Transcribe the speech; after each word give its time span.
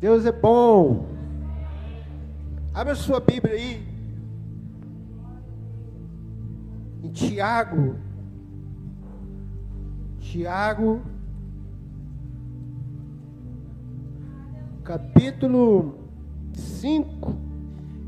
Deus 0.00 0.24
é 0.24 0.32
bom. 0.32 1.04
Abra 2.72 2.94
sua 2.94 3.20
Bíblia 3.20 3.54
aí. 3.54 3.86
Em 7.02 7.10
Tiago. 7.10 7.96
Tiago. 10.18 11.02
Capítulo 14.82 15.94
5. 16.54 17.34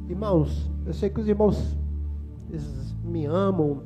Irmãos, 0.09 0.71
eu 0.87 0.95
sei 0.95 1.11
que 1.11 1.21
os 1.21 1.29
irmãos 1.29 1.77
me 3.05 3.27
amam, 3.27 3.83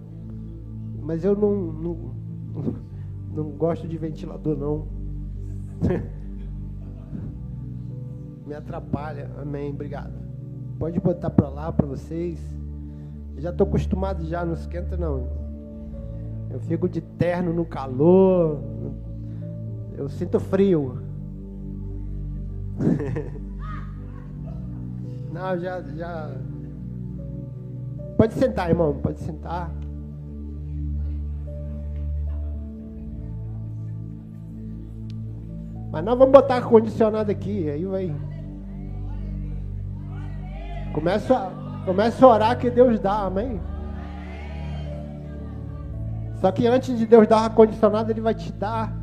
mas 1.02 1.25
eu 1.25 1.36
não, 1.36 1.73
não, 1.73 2.14
não 3.34 3.50
gosto 3.50 3.88
de 3.88 3.98
ventilador 3.98 4.57
não. 4.57 4.86
me 8.46 8.55
atrapalha. 8.55 9.31
Amém. 9.41 9.71
Obrigado. 9.71 10.13
Pode 10.79 11.00
botar 11.00 11.31
para 11.31 11.49
lá 11.49 11.73
para 11.73 11.87
vocês. 11.87 12.39
Eu 13.35 13.43
já 13.43 13.50
estou 13.50 13.67
acostumado 13.67 14.25
já, 14.25 14.45
não 14.45 14.54
esquenta 14.54 14.96
não. 14.96 15.29
Eu 16.51 16.61
fico 16.61 16.89
de 16.89 17.01
terno 17.01 17.53
no 17.53 17.64
calor. 17.64 18.61
Eu 19.96 20.09
sinto 20.09 20.39
frio. 20.39 21.03
não, 25.32 25.59
já, 25.59 25.82
já. 25.82 26.31
Pode 28.17 28.35
sentar, 28.35 28.71
irmão. 28.71 28.95
Pode 29.03 29.18
sentar. 29.21 29.75
Mas 35.91 36.05
nós 36.05 36.19
vamos 36.19 36.33
botar 36.33 36.56
ar-condicionado 36.56 37.31
aqui, 37.31 37.70
aí 37.70 37.84
vai. 37.84 38.15
Começa, 40.97 41.52
começa 41.84 42.25
a 42.25 42.28
orar 42.30 42.58
que 42.58 42.70
Deus 42.70 42.98
dá, 42.98 43.27
amém? 43.27 43.61
Só 46.41 46.50
que 46.50 46.66
antes 46.66 46.97
de 46.97 47.05
Deus 47.05 47.27
dar 47.28 47.41
ar-condicionado, 47.41 48.11
Ele 48.11 48.22
vai 48.22 48.34
te 48.34 48.50
dar, 48.50 48.97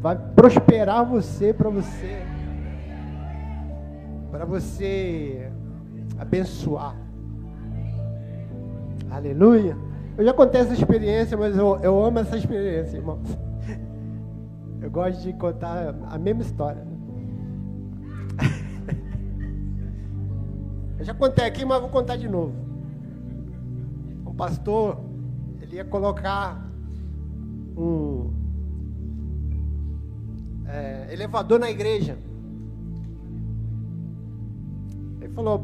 vai 0.00 0.18
prosperar 0.34 1.06
você 1.06 1.54
para 1.54 1.70
você, 1.70 2.24
para 4.32 4.44
você 4.44 5.48
abençoar. 6.18 6.96
Aleluia. 9.08 9.76
Eu 10.18 10.24
já 10.24 10.32
contei 10.32 10.60
essa 10.60 10.72
experiência, 10.72 11.36
mas 11.36 11.56
eu, 11.56 11.78
eu 11.84 12.04
amo 12.04 12.18
essa 12.18 12.36
experiência, 12.36 12.96
irmão. 12.96 13.20
Eu 14.80 14.90
gosto 14.90 15.22
de 15.22 15.32
contar 15.34 15.94
a 16.10 16.18
mesma 16.18 16.42
história. 16.42 16.91
Eu 21.02 21.06
já 21.06 21.14
contei 21.14 21.44
aqui, 21.44 21.64
mas 21.64 21.80
vou 21.80 21.90
contar 21.90 22.14
de 22.14 22.28
novo. 22.28 22.54
Um 24.24 24.32
pastor, 24.36 25.00
ele 25.60 25.74
ia 25.74 25.84
colocar 25.84 26.64
um 27.76 28.30
é, 30.64 31.08
elevador 31.12 31.58
na 31.58 31.68
igreja. 31.68 32.16
Ele 35.20 35.32
falou, 35.32 35.60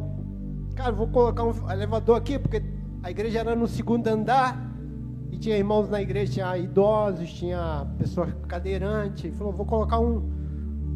cara, 0.74 0.90
vou 0.90 1.06
colocar 1.06 1.44
um 1.44 1.70
elevador 1.70 2.16
aqui, 2.16 2.36
porque 2.36 2.60
a 3.04 3.08
igreja 3.08 3.38
era 3.38 3.54
no 3.54 3.68
segundo 3.68 4.08
andar, 4.08 4.60
e 5.30 5.38
tinha 5.38 5.56
irmãos 5.56 5.88
na 5.88 6.02
igreja, 6.02 6.32
tinha 6.32 6.58
idosos, 6.58 7.32
tinha 7.32 7.86
pessoas 7.96 8.34
cadeirantes. 8.48 9.26
Ele 9.26 9.36
falou, 9.36 9.52
vou 9.52 9.64
colocar 9.64 10.00
um, 10.00 10.20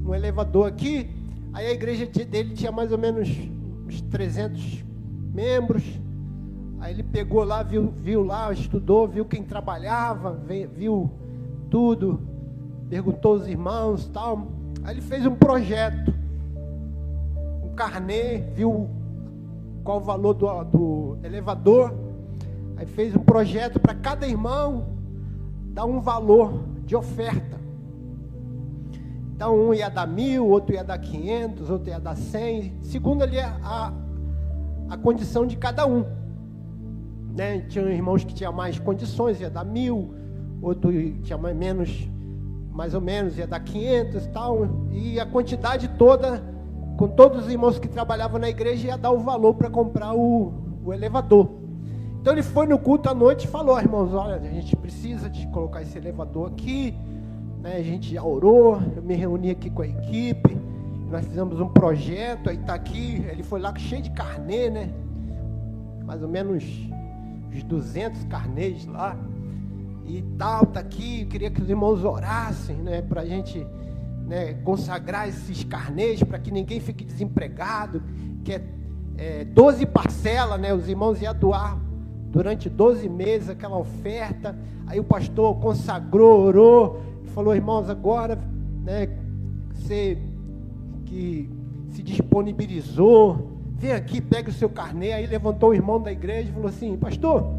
um 0.04 0.12
elevador 0.12 0.66
aqui. 0.66 1.08
Aí 1.52 1.64
a 1.64 1.72
igreja 1.72 2.06
dele 2.24 2.54
tinha 2.54 2.72
mais 2.72 2.90
ou 2.90 2.98
menos 2.98 3.28
uns 3.92 4.00
300 4.02 4.84
membros. 5.34 5.84
Aí 6.80 6.92
ele 6.92 7.02
pegou 7.02 7.44
lá, 7.44 7.62
viu, 7.62 7.92
viu 7.96 8.24
lá, 8.24 8.52
estudou, 8.52 9.06
viu 9.06 9.24
quem 9.24 9.42
trabalhava, 9.42 10.32
viu 10.74 11.10
tudo, 11.70 12.20
perguntou 12.88 13.34
aos 13.34 13.46
irmãos 13.46 14.08
tal. 14.08 14.48
Aí 14.82 14.94
ele 14.94 15.00
fez 15.00 15.24
um 15.26 15.34
projeto, 15.34 16.12
um 17.62 17.74
carnê, 17.74 18.38
viu 18.38 18.88
qual 19.84 19.98
o 19.98 20.00
valor 20.00 20.34
do, 20.34 20.64
do 20.64 21.18
elevador. 21.22 21.94
Aí 22.76 22.86
fez 22.86 23.14
um 23.14 23.20
projeto 23.20 23.78
para 23.78 23.94
cada 23.94 24.26
irmão 24.26 24.86
dar 25.72 25.84
um 25.84 26.00
valor 26.00 26.64
de 26.84 26.96
oferta. 26.96 27.61
Então 29.42 29.58
um 29.58 29.74
ia 29.74 29.90
dar 29.90 30.06
mil, 30.06 30.46
outro 30.46 30.72
ia 30.72 30.84
dar 30.84 30.98
quinhentos, 30.98 31.68
outro 31.68 31.88
ia 31.88 31.98
dar 31.98 32.14
cem, 32.14 32.74
segundo 32.80 33.22
ali 33.22 33.40
a, 33.40 33.92
a 34.88 34.96
condição 34.96 35.44
de 35.44 35.56
cada 35.56 35.84
um. 35.84 36.04
Né? 37.34 37.62
Tinha 37.62 37.84
irmãos 37.86 38.22
que 38.22 38.32
tinham 38.32 38.52
mais 38.52 38.78
condições, 38.78 39.40
ia 39.40 39.50
dar 39.50 39.64
mil, 39.64 40.14
outro 40.62 40.92
tinha 41.22 41.36
mais, 41.36 41.56
menos, 41.56 42.08
mais 42.70 42.94
ou 42.94 43.00
menos, 43.00 43.36
ia 43.36 43.44
dar 43.44 43.58
quinhentos 43.58 44.26
e 44.26 44.28
tal. 44.28 44.86
E 44.92 45.18
a 45.18 45.26
quantidade 45.26 45.88
toda, 45.98 46.40
com 46.96 47.08
todos 47.08 47.46
os 47.46 47.50
irmãos 47.50 47.80
que 47.80 47.88
trabalhavam 47.88 48.38
na 48.38 48.48
igreja, 48.48 48.86
ia 48.86 48.96
dar 48.96 49.10
o 49.10 49.18
valor 49.18 49.54
para 49.54 49.68
comprar 49.68 50.14
o, 50.14 50.52
o 50.84 50.92
elevador. 50.92 51.50
Então 52.20 52.32
ele 52.32 52.44
foi 52.44 52.68
no 52.68 52.78
culto 52.78 53.08
à 53.08 53.14
noite 53.14 53.46
e 53.46 53.48
falou, 53.48 53.76
irmãos, 53.76 54.14
olha, 54.14 54.36
a 54.36 54.38
gente 54.38 54.76
precisa 54.76 55.28
de 55.28 55.48
colocar 55.48 55.82
esse 55.82 55.98
elevador 55.98 56.46
aqui 56.52 56.94
né? 57.62 57.76
A 57.76 57.82
gente 57.82 58.12
já 58.12 58.22
orou, 58.22 58.82
eu 58.96 59.02
me 59.02 59.14
reuni 59.14 59.50
aqui 59.50 59.70
com 59.70 59.82
a 59.82 59.86
equipe, 59.86 60.58
nós 61.10 61.24
fizemos 61.24 61.60
um 61.60 61.68
projeto, 61.68 62.50
aí 62.50 62.56
está 62.56 62.74
aqui, 62.74 63.24
ele 63.30 63.42
foi 63.42 63.60
lá 63.60 63.72
cheio 63.78 64.02
de 64.02 64.10
carnê, 64.10 64.68
né? 64.68 64.90
Mais 66.04 66.22
ou 66.22 66.28
menos 66.28 66.64
uns 67.54 67.62
200 67.62 68.24
carnês 68.24 68.86
lá. 68.86 69.16
E 70.04 70.22
tal, 70.36 70.66
tá 70.66 70.80
aqui, 70.80 71.22
eu 71.22 71.28
queria 71.28 71.50
que 71.50 71.62
os 71.62 71.70
irmãos 71.70 72.04
orassem, 72.04 72.76
né, 72.76 73.02
para 73.02 73.20
a 73.20 73.24
gente 73.24 73.64
né, 74.26 74.54
consagrar 74.64 75.28
esses 75.28 75.62
carnês, 75.64 76.22
para 76.22 76.38
que 76.38 76.50
ninguém 76.50 76.80
fique 76.80 77.04
desempregado, 77.04 78.02
que 78.44 78.52
é, 78.52 78.64
é 79.16 79.44
12 79.44 79.86
parcelas, 79.86 80.60
né, 80.60 80.74
os 80.74 80.88
irmãos 80.88 81.22
iam 81.22 81.34
doar 81.34 81.78
durante 82.30 82.68
12 82.68 83.08
meses 83.08 83.48
aquela 83.48 83.78
oferta, 83.78 84.58
aí 84.86 84.98
o 84.98 85.04
pastor 85.04 85.54
consagrou, 85.60 86.40
orou, 86.40 87.11
falou, 87.32 87.54
irmãos, 87.54 87.88
agora, 87.90 88.38
né, 88.84 89.08
você 89.72 90.18
que 91.06 91.50
se 91.90 92.02
disponibilizou, 92.02 93.52
vem 93.76 93.92
aqui, 93.92 94.20
pega 94.20 94.50
o 94.50 94.52
seu 94.52 94.68
carnê. 94.68 95.12
Aí 95.12 95.26
levantou 95.26 95.70
o 95.70 95.74
irmão 95.74 96.00
da 96.00 96.12
igreja 96.12 96.48
e 96.48 96.52
falou 96.52 96.68
assim: 96.68 96.96
Pastor, 96.96 97.52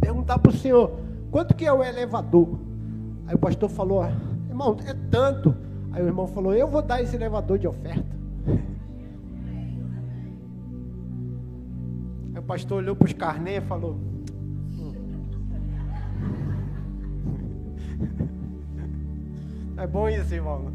perguntar 0.00 0.38
para 0.38 0.50
o 0.50 0.54
senhor, 0.54 1.00
quanto 1.30 1.54
que 1.54 1.64
é 1.64 1.72
o 1.72 1.82
elevador? 1.82 2.58
Aí 3.26 3.34
o 3.34 3.38
pastor 3.38 3.68
falou: 3.68 4.04
Irmão, 4.48 4.76
é 4.86 4.94
tanto. 5.10 5.54
Aí 5.92 6.02
o 6.02 6.06
irmão 6.06 6.26
falou: 6.26 6.54
Eu 6.54 6.68
vou 6.68 6.82
dar 6.82 7.02
esse 7.02 7.16
elevador 7.16 7.58
de 7.58 7.66
oferta. 7.66 8.16
Aí 12.34 12.38
o 12.38 12.42
pastor 12.42 12.78
olhou 12.78 12.94
para 12.94 13.06
os 13.06 13.12
carnê 13.12 13.56
e 13.56 13.60
falou: 13.60 13.96
É 19.78 19.86
bom 19.86 20.08
isso, 20.08 20.34
irmão. 20.34 20.72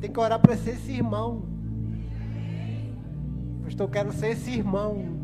Tem 0.00 0.10
que 0.10 0.18
orar 0.18 0.40
para 0.40 0.56
ser 0.56 0.70
esse 0.70 0.92
irmão. 0.92 1.42
Pastor, 3.64 3.86
eu 3.86 3.90
quero 3.90 4.12
ser 4.12 4.28
esse 4.28 4.50
irmão. 4.50 5.18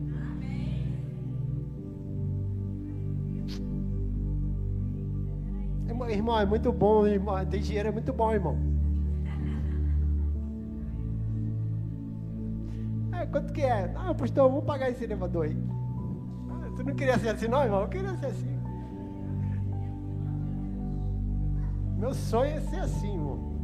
Irmão, 6.11 6.39
é 6.39 6.45
muito 6.45 6.71
bom, 6.71 7.07
irmão. 7.07 7.45
Ter 7.47 7.61
dinheiro 7.61 7.89
é 7.89 7.93
muito 7.93 8.13
bom, 8.13 8.33
irmão. 8.33 8.59
É, 13.13 13.27
quanto 13.27 13.53
que 13.53 13.63
é? 13.63 13.93
Ah, 13.97 14.15
pastor, 14.15 14.51
vamos 14.51 14.65
pagar 14.65 14.91
esse 14.91 15.05
elevador 15.05 15.47
aí. 15.47 15.57
Ah, 16.51 16.71
tu 16.77 16.85
não 16.85 16.95
queria 16.95 17.19
ser 17.19 17.31
assim, 17.31 17.49
não, 17.49 17.63
irmão? 17.63 17.81
Eu 17.81 17.89
queria 17.89 18.15
ser 18.17 18.27
assim. 18.27 18.54
Meu 22.05 22.13
sonho 22.13 22.55
é 22.55 22.61
ser 22.61 22.81
assim, 22.81 23.15
irmão. 23.15 23.39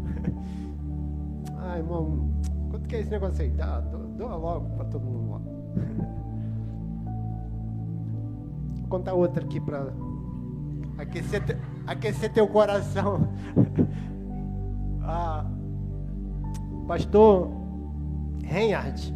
Ah, 1.63 1.77
irmão, 1.77 2.31
quanto 2.71 2.89
que 2.89 2.97
é 2.97 3.01
esse 3.01 3.11
negócio 3.11 3.43
aí? 3.43 3.51
Dá, 3.51 3.81
doa 3.81 4.35
logo 4.35 4.77
para 4.77 4.87
todo 4.87 5.05
mundo. 5.05 5.43
Vou 8.81 8.89
contar 8.89 9.13
outra 9.13 9.45
aqui 9.45 9.61
para 9.61 9.93
aquecer, 10.97 11.45
te, 11.45 11.55
aquecer 11.87 12.33
teu 12.33 12.49
coração. 12.49 13.29
ah, 15.05 15.45
pastor 16.89 17.51
Reinhard 18.43 19.15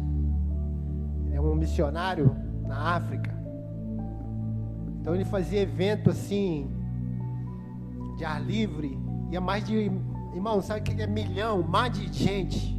é 1.31 1.41
um 1.41 1.55
missionário 1.55 2.35
na 2.61 2.95
África. 2.95 3.33
Então 5.01 5.15
ele 5.15 5.25
fazia 5.25 5.61
evento 5.61 6.11
assim 6.11 6.69
de 8.17 8.23
ar 8.23 8.39
livre 8.39 9.03
ia 9.31 9.41
mais 9.41 9.63
de 9.65 9.91
Irmão, 10.35 10.61
sabe 10.61 10.81
o 10.81 10.83
que 10.83 11.01
é 11.01 11.07
milhão? 11.07 11.63
Mais 11.63 11.93
de 11.93 12.11
gente. 12.11 12.75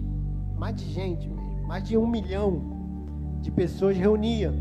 Mais 0.58 0.76
de 0.76 0.84
gente 0.92 1.26
mesmo. 1.26 1.66
Mais 1.66 1.82
de 1.82 1.96
um 1.96 2.06
milhão 2.06 2.60
de 3.40 3.50
pessoas 3.50 3.96
reunia. 3.96 4.52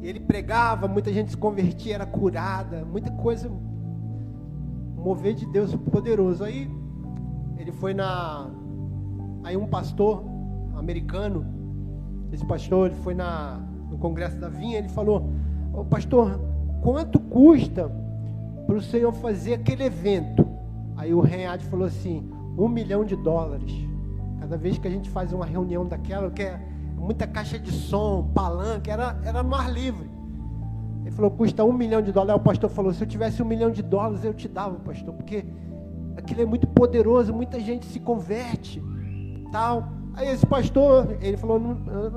Ele 0.00 0.20
pregava, 0.20 0.86
muita 0.86 1.12
gente 1.12 1.32
se 1.32 1.36
convertia, 1.36 1.96
era 1.96 2.06
curada, 2.06 2.84
muita 2.84 3.10
coisa. 3.10 3.50
Mover 4.94 5.34
de 5.34 5.44
Deus 5.46 5.74
poderoso. 5.74 6.44
Aí 6.44 6.70
ele 7.56 7.72
foi 7.72 7.92
na. 7.92 8.48
Aí 9.42 9.56
um 9.56 9.66
pastor 9.66 10.24
americano, 10.76 11.44
esse 12.30 12.46
pastor, 12.46 12.92
ele 12.92 13.00
foi 13.00 13.14
na, 13.14 13.60
no 13.90 13.98
Congresso 13.98 14.38
da 14.38 14.48
Vinha, 14.48 14.78
ele 14.78 14.88
falou, 14.88 15.28
ô 15.72 15.84
pastor, 15.84 16.38
quanto 16.80 17.18
custa 17.18 17.90
para 18.68 18.76
o 18.76 18.82
senhor 18.82 19.10
fazer 19.14 19.54
aquele 19.54 19.84
evento? 19.84 20.46
Aí 20.94 21.14
o 21.14 21.20
Renhard 21.22 21.64
falou 21.64 21.86
assim, 21.86 22.30
um 22.58 22.68
milhão 22.68 23.02
de 23.02 23.16
dólares. 23.16 23.72
Cada 24.38 24.58
vez 24.58 24.76
que 24.76 24.86
a 24.86 24.90
gente 24.90 25.08
faz 25.08 25.32
uma 25.32 25.46
reunião 25.46 25.86
daquela, 25.86 26.30
que 26.30 26.42
é 26.42 26.60
muita 26.94 27.26
caixa 27.26 27.58
de 27.58 27.72
som, 27.72 28.30
palanque, 28.34 28.90
era, 28.90 29.18
era 29.24 29.42
no 29.42 29.54
ar 29.54 29.72
livre. 29.72 30.10
Ele 31.00 31.10
falou, 31.10 31.30
custa 31.30 31.64
um 31.64 31.72
milhão 31.72 32.02
de 32.02 32.12
dólares. 32.12 32.34
Aí 32.34 32.40
o 32.40 32.44
pastor 32.44 32.68
falou, 32.68 32.92
se 32.92 33.02
eu 33.02 33.08
tivesse 33.08 33.42
um 33.42 33.46
milhão 33.46 33.70
de 33.70 33.82
dólares, 33.82 34.22
eu 34.22 34.34
te 34.34 34.46
dava, 34.46 34.74
pastor, 34.80 35.14
porque 35.14 35.46
aquilo 36.14 36.42
é 36.42 36.44
muito 36.44 36.66
poderoso, 36.66 37.32
muita 37.32 37.58
gente 37.58 37.86
se 37.86 37.98
converte, 37.98 38.82
tal. 39.50 39.88
Aí 40.12 40.28
esse 40.28 40.44
pastor, 40.44 41.16
ele 41.22 41.38
falou, 41.38 41.58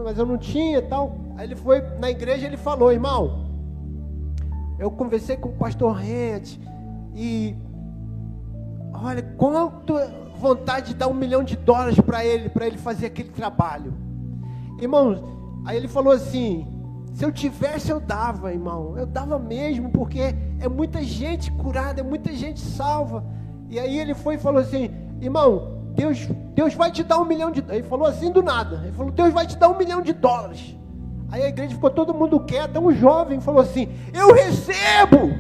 mas 0.03 0.18
eu 0.18 0.25
não 0.25 0.38
tinha, 0.38 0.81
tal. 0.81 1.15
Aí 1.38 1.48
ele 1.48 1.56
foi 1.56 1.80
na 1.98 2.12
igreja, 2.12 2.45
ele 2.45 2.57
falou, 2.57 2.92
irmão, 2.92 3.50
eu 4.81 4.89
conversei 4.89 5.38
com 5.38 5.50
o 5.50 5.54
pastor 5.54 5.94
Rente 5.94 6.60
e 7.16 7.56
olha 8.92 9.22
quanto 9.38 9.94
vontade 10.36 10.88
de 10.88 10.94
dar 10.95 11.07
um 11.07 11.13
milhão 11.13 11.44
de 11.44 11.56
dólares 11.56 12.00
para 12.00 12.25
ele, 12.25 12.50
para 12.50 12.66
ele 12.66 12.80
fazer 12.80 13.06
aquele 13.06 13.30
trabalho. 13.30 13.94
Irmãos, 14.80 15.24
aí 15.68 15.78
ele 15.78 15.88
falou 15.88 16.12
assim: 16.12 16.66
se 17.13 17.24
eu 17.24 17.31
tivesse, 17.31 17.92
eu 17.92 18.00
dava, 18.00 18.51
irmão. 18.51 18.98
Eu 18.98 19.06
dava 19.06 19.38
mesmo, 19.38 19.92
porque 19.92 20.33
é 20.60 20.68
muita 20.68 21.04
gente 21.04 21.51
curada, 21.51 22.01
é 22.01 22.04
muita 22.04 22.34
gente 22.34 22.60
salva. 22.60 23.24
E 23.69 23.80
aí 23.80 24.00
ele 24.00 24.16
foi 24.16 24.34
e 24.34 24.39
falou 24.39 24.62
assim: 24.62 24.89
irmão, 25.22 25.92
Deus, 25.94 26.27
Deus 26.56 26.74
vai 26.74 26.92
te 26.92 27.04
dar 27.04 27.19
um 27.19 27.25
milhão 27.25 27.51
de 27.51 27.63
Ele 27.69 27.84
falou 27.84 28.07
assim 28.07 28.31
do 28.31 28.42
nada. 28.42 28.81
Ele 28.84 28.94
falou: 28.94 29.12
Deus 29.12 29.31
vai 29.31 29.45
te 29.45 29.56
dar 29.57 29.69
um 29.69 29.77
milhão 29.77 30.01
de 30.01 30.12
dólares. 30.12 30.75
Aí 31.31 31.44
a 31.44 31.48
igreja 31.48 31.74
ficou 31.74 31.89
todo 31.89 32.13
mundo 32.13 32.42
quieto. 32.42 32.78
Um 32.80 32.94
jovem 32.94 33.39
falou 33.39 33.62
assim: 33.62 33.88
Eu 34.13 34.33
recebo! 34.33 35.31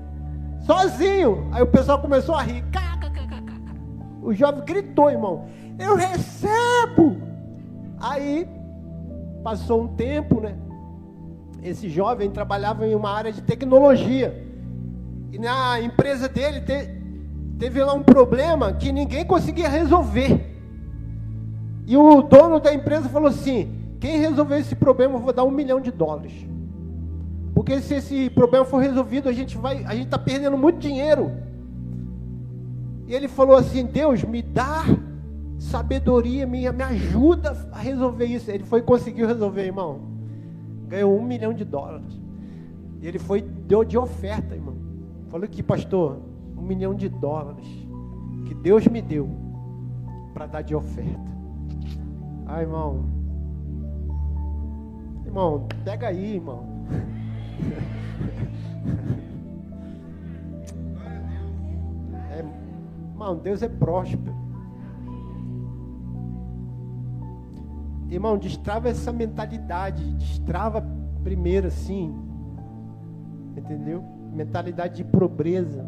Sozinho. 0.64 1.48
Aí 1.52 1.62
o 1.62 1.66
pessoal 1.66 2.00
começou 2.00 2.34
a 2.34 2.42
rir. 2.42 2.64
O 4.22 4.32
jovem 4.32 4.64
gritou, 4.64 5.10
irmão: 5.10 5.44
Eu 5.78 5.94
recebo! 5.96 7.18
Aí 8.00 8.48
passou 9.42 9.82
um 9.82 9.88
tempo, 9.88 10.40
né? 10.40 10.56
Esse 11.62 11.90
jovem 11.90 12.30
trabalhava 12.30 12.86
em 12.86 12.94
uma 12.94 13.10
área 13.10 13.30
de 13.30 13.42
tecnologia. 13.42 14.42
E 15.30 15.38
na 15.38 15.80
empresa 15.80 16.28
dele 16.28 16.62
te, 16.62 16.88
teve 17.58 17.82
lá 17.82 17.92
um 17.92 18.02
problema 18.02 18.72
que 18.72 18.90
ninguém 18.90 19.26
conseguia 19.26 19.68
resolver. 19.68 20.52
E 21.86 21.96
o 21.98 22.22
dono 22.22 22.58
da 22.60 22.72
empresa 22.72 23.10
falou 23.10 23.28
assim: 23.28 23.83
quem 24.04 24.18
resolver 24.18 24.58
esse 24.58 24.74
problema, 24.74 25.14
eu 25.14 25.18
vou 25.18 25.32
dar 25.32 25.44
um 25.44 25.50
milhão 25.50 25.80
de 25.80 25.90
dólares. 25.90 26.46
Porque 27.54 27.80
se 27.80 27.94
esse 27.94 28.28
problema 28.28 28.62
for 28.62 28.76
resolvido, 28.76 29.30
a 29.30 29.32
gente 29.32 29.56
vai, 29.56 29.82
a 29.86 29.94
gente 29.94 30.04
está 30.04 30.18
perdendo 30.18 30.58
muito 30.58 30.78
dinheiro. 30.78 31.32
E 33.06 33.14
ele 33.14 33.28
falou 33.28 33.56
assim: 33.56 33.86
Deus, 33.86 34.22
me 34.22 34.42
dá 34.42 34.84
sabedoria, 35.58 36.46
me, 36.46 36.70
me 36.70 36.82
ajuda 36.82 37.56
a 37.72 37.78
resolver 37.78 38.26
isso. 38.26 38.50
Ele 38.50 38.64
foi 38.64 38.82
conseguiu 38.82 39.26
resolver, 39.26 39.62
irmão. 39.62 40.02
Ganhou 40.86 41.18
um 41.18 41.22
milhão 41.22 41.54
de 41.54 41.64
dólares. 41.64 42.20
E 43.00 43.06
ele 43.06 43.18
foi, 43.18 43.40
deu 43.40 43.84
de 43.84 43.96
oferta, 43.96 44.54
irmão. 44.54 44.76
Falou 45.30 45.46
aqui, 45.46 45.62
pastor, 45.62 46.18
um 46.58 46.60
milhão 46.60 46.94
de 46.94 47.08
dólares 47.08 47.66
que 48.44 48.54
Deus 48.54 48.86
me 48.86 49.00
deu 49.00 49.30
para 50.34 50.44
dar 50.44 50.60
de 50.60 50.74
oferta. 50.74 51.32
Ah, 52.46 52.60
irmão. 52.60 53.23
Irmão, 55.34 55.66
pega 55.84 56.06
aí, 56.06 56.36
irmão. 56.36 56.64
É, 62.30 62.38
irmão, 63.10 63.36
Deus 63.38 63.60
é 63.60 63.68
próspero. 63.68 64.32
Irmão, 68.08 68.38
destrava 68.38 68.88
essa 68.88 69.12
mentalidade. 69.12 70.08
Destrava 70.12 70.86
primeiro 71.24 71.66
assim. 71.66 72.14
Entendeu? 73.56 74.04
Mentalidade 74.32 74.98
de 74.98 75.04
pobreza. 75.04 75.84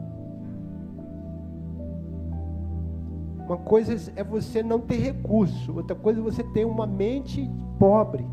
Uma 3.46 3.58
coisa 3.58 4.12
é 4.16 4.24
você 4.24 4.60
não 4.60 4.80
ter 4.80 4.96
recurso, 4.96 5.72
outra 5.72 5.94
coisa 5.94 6.18
é 6.18 6.22
você 6.24 6.42
ter 6.42 6.64
uma 6.64 6.84
mente 6.84 7.48
pobre. 7.78 8.26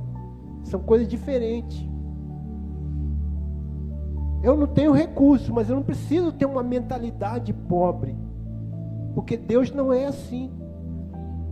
São 0.64 0.80
coisas 0.80 1.08
diferentes. 1.08 1.88
Eu 4.42 4.58
não 4.58 4.68
tenho 4.68 4.92
recurso, 4.92 5.54
mas 5.54 5.70
eu 5.70 5.76
não 5.76 5.84
preciso 5.84 6.32
ter 6.32 6.46
uma 6.46 6.64
mentalidade 6.64 7.54
pobre. 7.54 8.16
Porque 9.14 9.38
Deus 9.38 9.72
não 9.72 9.94
é 9.94 10.06
assim. 10.06 10.52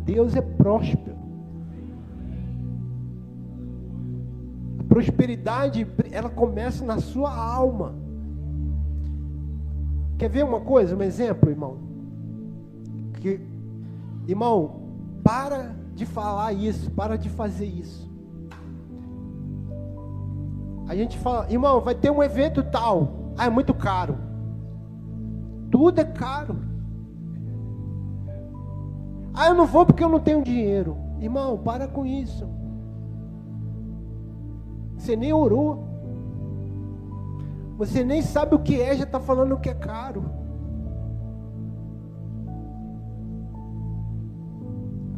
Deus 0.04 0.36
é 0.36 0.42
próspero. 0.42 1.16
A 4.80 4.84
prosperidade, 4.84 5.88
ela 6.12 6.30
começa 6.30 6.84
na 6.84 7.00
sua 7.00 7.34
alma. 7.34 7.96
Quer 10.18 10.30
ver 10.30 10.44
uma 10.44 10.60
coisa, 10.60 10.96
um 10.96 11.02
exemplo, 11.02 11.50
irmão? 11.50 11.78
Que 13.14 13.40
Irmão, 14.28 14.82
para 15.24 15.76
de 15.96 16.06
falar 16.06 16.54
isso, 16.54 16.92
para 16.92 17.18
de 17.18 17.30
fazer 17.30 17.66
isso. 17.66 18.11
A 20.92 20.96
gente 20.96 21.18
fala, 21.18 21.50
irmão, 21.50 21.80
vai 21.80 21.96
ter 21.96 22.12
um 22.12 22.22
evento 22.22 22.62
tal. 22.62 23.32
Ah, 23.38 23.46
é 23.46 23.50
muito 23.50 23.74
caro. 23.74 24.18
Tudo 25.72 26.02
é 26.02 26.04
caro. 26.04 26.58
Ah, 29.34 29.48
eu 29.48 29.54
não 29.54 29.66
vou 29.66 29.86
porque 29.86 30.04
eu 30.04 30.10
não 30.10 30.20
tenho 30.20 30.44
dinheiro. 30.44 30.98
Irmão, 31.22 31.58
para 31.58 31.88
com 31.88 32.06
isso. 32.06 32.46
Você 34.98 35.16
nem 35.16 35.32
orou. 35.32 35.82
Você 37.78 38.04
nem 38.04 38.22
sabe 38.22 38.56
o 38.56 38.60
que 38.60 38.82
é, 38.82 38.94
já 38.94 39.06
está 39.06 39.22
falando 39.22 39.58
que 39.62 39.70
é 39.70 39.74
caro. 39.74 40.26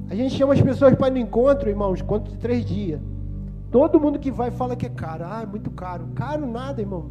A 0.08 0.13
gente 0.13 0.36
chama 0.36 0.53
as 0.53 0.62
pessoas 0.62 0.94
para 0.94 1.08
ir 1.08 1.13
no 1.13 1.18
encontro, 1.18 1.68
irmãos, 1.68 2.00
encontro 2.00 2.32
de 2.32 2.38
três 2.38 2.63
dias. 2.63 3.01
Todo 3.74 4.00
mundo 4.00 4.20
que 4.20 4.30
vai 4.30 4.51
fala 4.51 4.75
que 4.75 4.86
é 4.86 4.89
caro. 4.89 5.24
Ah, 5.25 5.42
é 5.42 5.46
muito 5.48 5.72
caro. 5.72 6.10
Caro 6.13 6.46
nada, 6.46 6.80
irmão. 6.80 7.10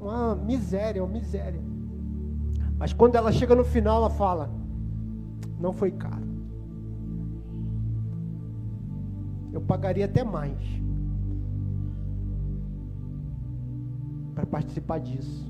Uma 0.00 0.34
miséria, 0.34 1.04
uma 1.04 1.12
miséria. 1.12 1.62
Mas 2.76 2.92
quando 2.92 3.14
ela 3.14 3.30
chega 3.30 3.54
no 3.54 3.64
final, 3.64 3.98
ela 3.98 4.10
fala: 4.10 4.50
Não 5.60 5.72
foi 5.72 5.92
caro. 5.92 6.26
Eu 9.52 9.60
pagaria 9.60 10.06
até 10.06 10.24
mais 10.24 10.58
para 14.34 14.44
participar 14.44 14.98
disso. 14.98 15.48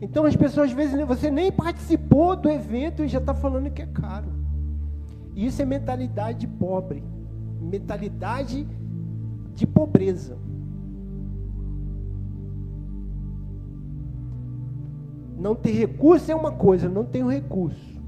Então 0.00 0.24
as 0.24 0.34
pessoas 0.34 0.70
às 0.70 0.74
vezes 0.74 0.98
você 1.06 1.30
nem 1.30 1.52
participou 1.52 2.34
do 2.36 2.48
evento 2.48 3.02
e 3.02 3.08
já 3.08 3.18
está 3.18 3.34
falando 3.34 3.70
que 3.70 3.82
é 3.82 3.86
caro. 3.86 4.32
Isso 5.36 5.60
é 5.60 5.66
mentalidade 5.66 6.46
pobre, 6.46 7.04
mentalidade 7.60 8.66
de 9.60 9.66
pobreza. 9.66 10.38
Não 15.36 15.54
ter 15.54 15.72
recurso 15.72 16.32
é 16.32 16.34
uma 16.34 16.52
coisa, 16.52 16.88
não 16.88 17.04
tenho 17.04 17.28
recurso. 17.28 18.00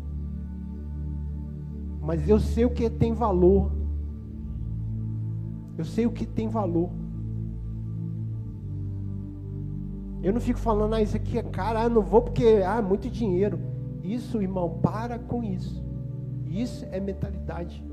Mas 2.00 2.26
eu 2.26 2.40
sei 2.40 2.64
o 2.64 2.71
que 2.71 2.88
tem 2.88 3.12
valor. 3.12 3.71
Eu 5.76 5.85
sei 5.85 6.06
o 6.06 6.11
que 6.11 6.25
tem 6.25 6.49
valor. 6.49 6.90
Eu 10.23 10.32
não 10.32 10.40
fico 10.40 10.59
falando, 10.59 10.94
ah, 10.94 11.02
isso 11.02 11.16
aqui 11.16 11.37
é 11.37 11.42
caro, 11.42 11.78
ah, 11.78 11.88
não 11.88 12.00
vou 12.00 12.23
porque, 12.23 12.62
ah, 12.66 12.78
é 12.78 12.82
muito 12.82 13.11
dinheiro. 13.11 13.59
Isso, 14.02 14.40
irmão, 14.40 14.78
para 14.80 15.18
com 15.18 15.42
isso. 15.44 15.85
Isso 16.47 16.87
é 16.90 16.99
mentalidade 16.99 17.85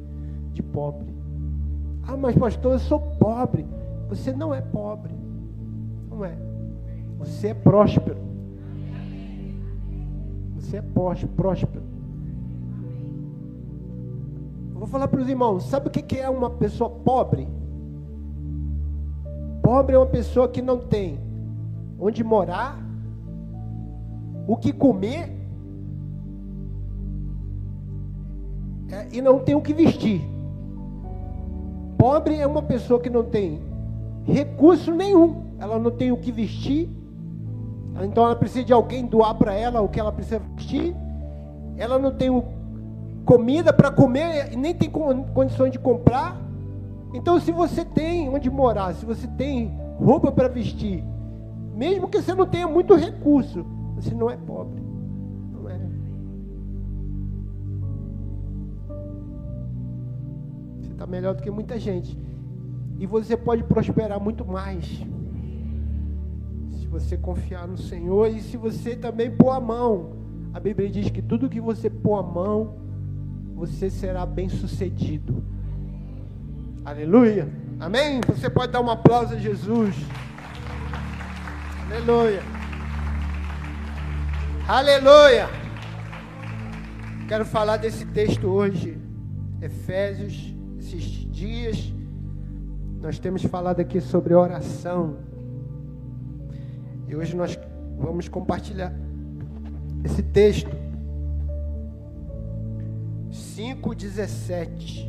de 0.53 0.63
pobre. 0.63 1.18
Ah, 2.11 2.17
mas 2.17 2.35
pastor, 2.35 2.73
eu 2.73 2.79
sou 2.79 2.99
pobre. 2.99 3.67
Você 4.07 4.33
não 4.33 4.53
é 4.53 4.61
pobre. 4.61 5.13
Não 6.09 6.25
é. 6.25 6.35
Você 7.19 7.49
é 7.49 7.53
próspero. 7.53 8.17
Você 10.55 10.77
é 10.77 10.81
próspero. 10.81 11.83
Eu 14.73 14.79
vou 14.79 14.87
falar 14.87 15.07
para 15.07 15.21
os 15.21 15.29
irmãos: 15.29 15.65
sabe 15.65 15.87
o 15.87 15.91
que 15.91 16.17
é 16.17 16.27
uma 16.27 16.49
pessoa 16.49 16.89
pobre? 16.89 17.47
Pobre 19.61 19.93
é 19.93 19.99
uma 19.99 20.07
pessoa 20.07 20.47
que 20.47 20.63
não 20.63 20.79
tem 20.79 21.19
onde 21.99 22.23
morar, 22.23 22.79
o 24.47 24.57
que 24.57 24.73
comer 24.73 25.29
é, 28.89 29.09
e 29.11 29.21
não 29.21 29.37
tem 29.37 29.53
o 29.53 29.61
que 29.61 29.73
vestir. 29.73 30.28
Pobre 31.99 32.37
é 32.37 32.47
uma 32.47 32.61
pessoa 32.61 32.97
que 32.97 33.09
não 33.09 33.25
tem 33.25 33.59
recurso 34.23 34.95
nenhum, 34.95 35.43
ela 35.59 35.77
não 35.77 35.91
tem 35.91 36.13
o 36.13 36.17
que 36.17 36.31
vestir, 36.31 36.89
então 38.01 38.23
ela 38.23 38.37
precisa 38.37 38.63
de 38.63 38.71
alguém 38.71 39.05
doar 39.05 39.35
para 39.35 39.53
ela 39.53 39.81
o 39.81 39.89
que 39.89 39.99
ela 39.99 40.09
precisa 40.09 40.39
vestir, 40.55 40.95
ela 41.75 41.99
não 41.99 42.11
tem 42.11 42.29
comida 43.25 43.73
para 43.73 43.91
comer 43.91 44.53
e 44.53 44.55
nem 44.55 44.73
tem 44.73 44.89
condições 44.89 45.73
de 45.73 45.79
comprar. 45.79 46.39
Então, 47.13 47.37
se 47.37 47.51
você 47.51 47.83
tem 47.83 48.29
onde 48.29 48.49
morar, 48.49 48.93
se 48.93 49.05
você 49.05 49.27
tem 49.27 49.77
roupa 49.99 50.31
para 50.31 50.47
vestir, 50.47 51.03
mesmo 51.75 52.07
que 52.07 52.21
você 52.21 52.33
não 52.33 52.45
tenha 52.45 52.67
muito 52.67 52.95
recurso, 52.95 53.65
você 53.95 54.15
não 54.15 54.29
é 54.29 54.37
pobre. 54.37 54.81
Está 60.99 61.07
melhor 61.07 61.33
do 61.33 61.41
que 61.41 61.49
muita 61.49 61.79
gente. 61.79 62.17
E 62.99 63.05
você 63.05 63.37
pode 63.37 63.63
prosperar 63.63 64.19
muito 64.19 64.45
mais. 64.45 64.85
Se 66.73 66.85
você 66.87 67.15
confiar 67.15 67.65
no 67.65 67.77
Senhor 67.77 68.27
e 68.27 68.41
se 68.41 68.57
você 68.57 68.97
também 68.97 69.31
pôr 69.31 69.51
a 69.51 69.61
mão. 69.61 70.17
A 70.53 70.59
Bíblia 70.59 70.89
diz 70.89 71.09
que 71.09 71.21
tudo 71.21 71.47
que 71.47 71.61
você 71.61 71.89
pôr 71.89 72.19
a 72.19 72.23
mão, 72.23 72.75
você 73.55 73.89
será 73.89 74.25
bem 74.25 74.49
sucedido. 74.49 75.41
Aleluia. 76.83 77.47
Amém? 77.79 78.19
Você 78.27 78.49
pode 78.49 78.73
dar 78.73 78.81
um 78.81 78.89
aplauso 78.89 79.35
a 79.35 79.37
Jesus. 79.37 79.95
Aleluia. 81.85 82.41
Aleluia. 84.67 85.47
Quero 87.25 87.45
falar 87.45 87.77
desse 87.77 88.05
texto 88.05 88.47
hoje. 88.47 88.99
Efésios, 89.61 90.58
esses 90.93 91.31
dias. 91.31 91.93
Nós 93.01 93.19
temos 93.19 93.43
falado 93.43 93.79
aqui 93.79 94.01
sobre 94.01 94.33
oração. 94.33 95.17
E 97.07 97.15
hoje 97.15 97.35
nós 97.35 97.57
vamos 97.97 98.27
compartilhar 98.27 98.93
esse 100.03 100.23
texto. 100.23 100.75
5,17. 103.31 105.07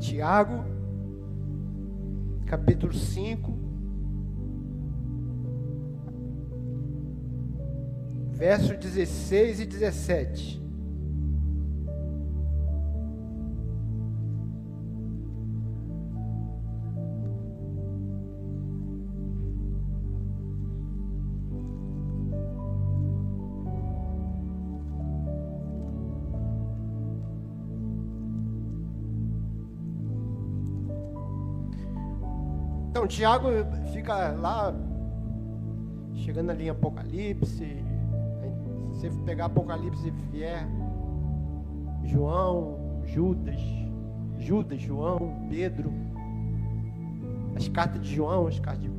Tiago 0.00 0.74
capítulo 2.46 2.92
5, 2.92 3.52
versos 8.32 8.76
16 8.76 9.60
e 9.60 9.66
17. 9.66 10.63
Tiago 33.14 33.46
fica 33.92 34.32
lá, 34.32 34.74
chegando 36.14 36.50
ali 36.50 36.64
em 36.64 36.70
Apocalipse. 36.70 37.64
Se 38.94 39.08
você 39.08 39.10
pegar 39.24 39.44
Apocalipse 39.44 40.08
e 40.08 40.10
vier, 40.32 40.66
João, 42.02 43.00
Judas, 43.04 43.60
Judas, 44.36 44.80
João, 44.80 45.46
Pedro, 45.48 45.92
as 47.54 47.68
cartas 47.68 48.02
de 48.02 48.16
João, 48.16 48.48
as 48.48 48.58
cartas 48.58 48.82
de 48.82 48.90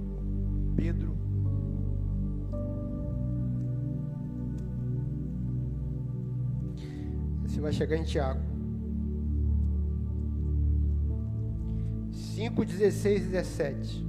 Pedro. 0.78 1.14
Você 7.44 7.60
vai 7.60 7.74
chegar 7.74 7.98
em 7.98 8.04
Tiago. 8.06 8.55
5, 12.36 12.66
16 12.66 13.24
e 13.24 13.30
17. 13.30 14.06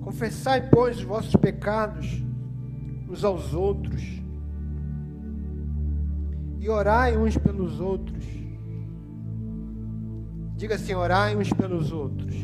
Confessai, 0.00 0.70
pois, 0.70 0.96
os 0.96 1.02
vossos 1.02 1.36
pecados 1.36 2.24
uns 3.06 3.22
aos 3.22 3.52
outros, 3.52 4.02
e 6.58 6.70
orai 6.70 7.18
uns 7.18 7.36
pelos 7.36 7.80
outros. 7.80 8.24
Diga 10.56 10.76
assim: 10.76 10.94
orai 10.94 11.36
uns 11.36 11.52
pelos 11.52 11.92
outros, 11.92 12.34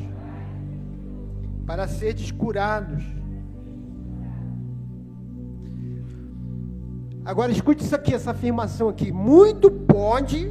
para 1.66 1.88
seres 1.88 2.30
curados. 2.30 3.17
Agora 7.28 7.52
escute 7.52 7.84
isso 7.84 7.94
aqui, 7.94 8.14
essa 8.14 8.30
afirmação 8.30 8.88
aqui. 8.88 9.12
Muito 9.12 9.70
pode, 9.70 10.50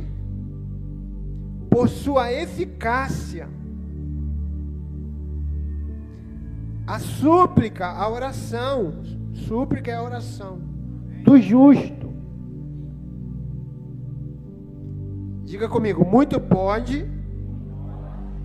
por 1.72 1.90
sua 1.90 2.32
eficácia, 2.32 3.50
a 6.86 7.00
súplica, 7.00 7.88
a 7.88 8.08
oração, 8.08 8.94
súplica 9.34 9.90
é 9.90 9.96
a 9.96 10.04
oração 10.04 10.60
do 11.26 11.42
justo. 11.42 12.14
Diga 15.46 15.68
comigo, 15.68 16.06
muito 16.06 16.40
pode, 16.40 17.10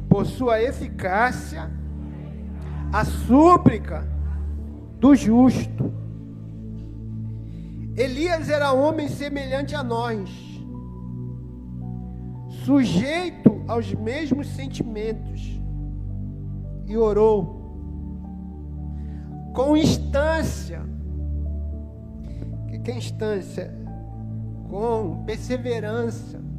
por 0.09 0.25
sua 0.25 0.59
eficácia, 0.62 1.71
a 2.91 3.05
súplica 3.05 4.09
do 4.99 5.15
justo. 5.15 6.01
Elias 7.96 8.49
era 8.49 8.72
homem 8.72 9.08
semelhante 9.08 9.75
a 9.75 9.82
nós, 9.82 10.30
sujeito 12.64 13.62
aos 13.68 13.92
mesmos 13.92 14.46
sentimentos, 14.49 15.61
e 16.87 16.96
orou 16.96 17.62
com 19.54 19.76
instância. 19.76 20.82
Que 22.84 22.90
é 22.90 22.96
instância? 22.96 23.72
Com 24.68 25.22
perseverança. 25.25 26.51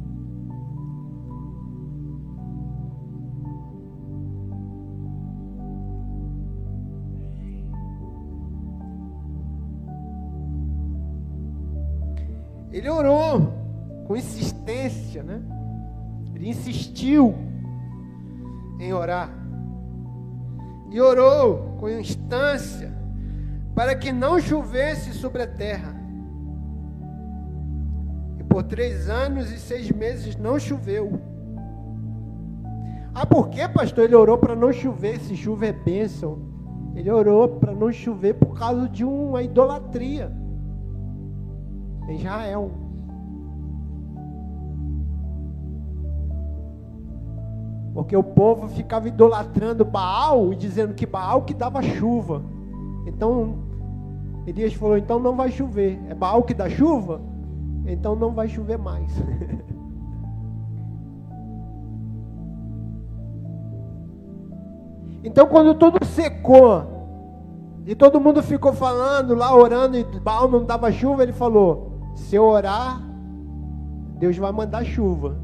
Ele 12.74 12.90
orou 12.90 13.52
com 14.04 14.16
insistência, 14.16 15.22
né? 15.22 15.40
Ele 16.34 16.48
insistiu 16.48 17.32
em 18.80 18.92
orar. 18.92 19.30
E 20.90 21.00
orou 21.00 21.76
com 21.78 21.88
instância 21.88 22.92
para 23.76 23.94
que 23.94 24.10
não 24.10 24.40
chovesse 24.40 25.12
sobre 25.12 25.42
a 25.42 25.46
terra. 25.46 25.94
E 28.40 28.42
por 28.42 28.64
três 28.64 29.08
anos 29.08 29.52
e 29.52 29.58
seis 29.60 29.88
meses 29.92 30.34
não 30.34 30.58
choveu. 30.58 31.20
Ah, 33.14 33.24
por 33.24 33.50
que, 33.50 33.68
pastor? 33.68 34.02
Ele 34.02 34.16
orou 34.16 34.36
para 34.36 34.56
não 34.56 34.72
chover. 34.72 35.20
Se 35.20 35.36
chuva 35.36 35.66
é 35.66 35.72
bênção. 35.72 36.40
Ele 36.96 37.08
orou 37.08 37.60
para 37.60 37.72
não 37.72 37.92
chover 37.92 38.34
por 38.34 38.58
causa 38.58 38.88
de 38.88 39.04
uma 39.04 39.44
idolatria 39.44 40.42
em 42.08 42.16
Israel. 42.16 42.70
Porque 47.94 48.16
o 48.16 48.24
povo 48.24 48.68
ficava 48.68 49.06
idolatrando 49.06 49.84
Baal 49.84 50.52
e 50.52 50.56
dizendo 50.56 50.94
que 50.94 51.06
Baal 51.06 51.42
que 51.42 51.54
dava 51.54 51.80
chuva. 51.80 52.42
Então, 53.06 53.54
Elias 54.46 54.74
falou: 54.74 54.98
então 54.98 55.18
não 55.18 55.36
vai 55.36 55.50
chover. 55.50 56.00
É 56.08 56.14
Baal 56.14 56.42
que 56.42 56.54
dá 56.54 56.68
chuva? 56.68 57.20
Então 57.86 58.16
não 58.16 58.32
vai 58.32 58.48
chover 58.48 58.78
mais. 58.78 59.12
Então, 65.26 65.46
quando 65.46 65.74
tudo 65.74 66.04
secou, 66.04 66.84
e 67.86 67.94
todo 67.94 68.20
mundo 68.20 68.42
ficou 68.42 68.74
falando 68.74 69.34
lá, 69.34 69.56
orando, 69.56 69.96
e 69.96 70.04
Baal 70.20 70.48
não 70.48 70.64
dava 70.64 70.92
chuva, 70.92 71.22
ele 71.22 71.32
falou: 71.32 71.93
se 72.14 72.36
eu 72.36 72.44
orar, 72.44 73.00
Deus 74.18 74.36
vai 74.36 74.52
mandar 74.52 74.84
chuva. 74.84 75.36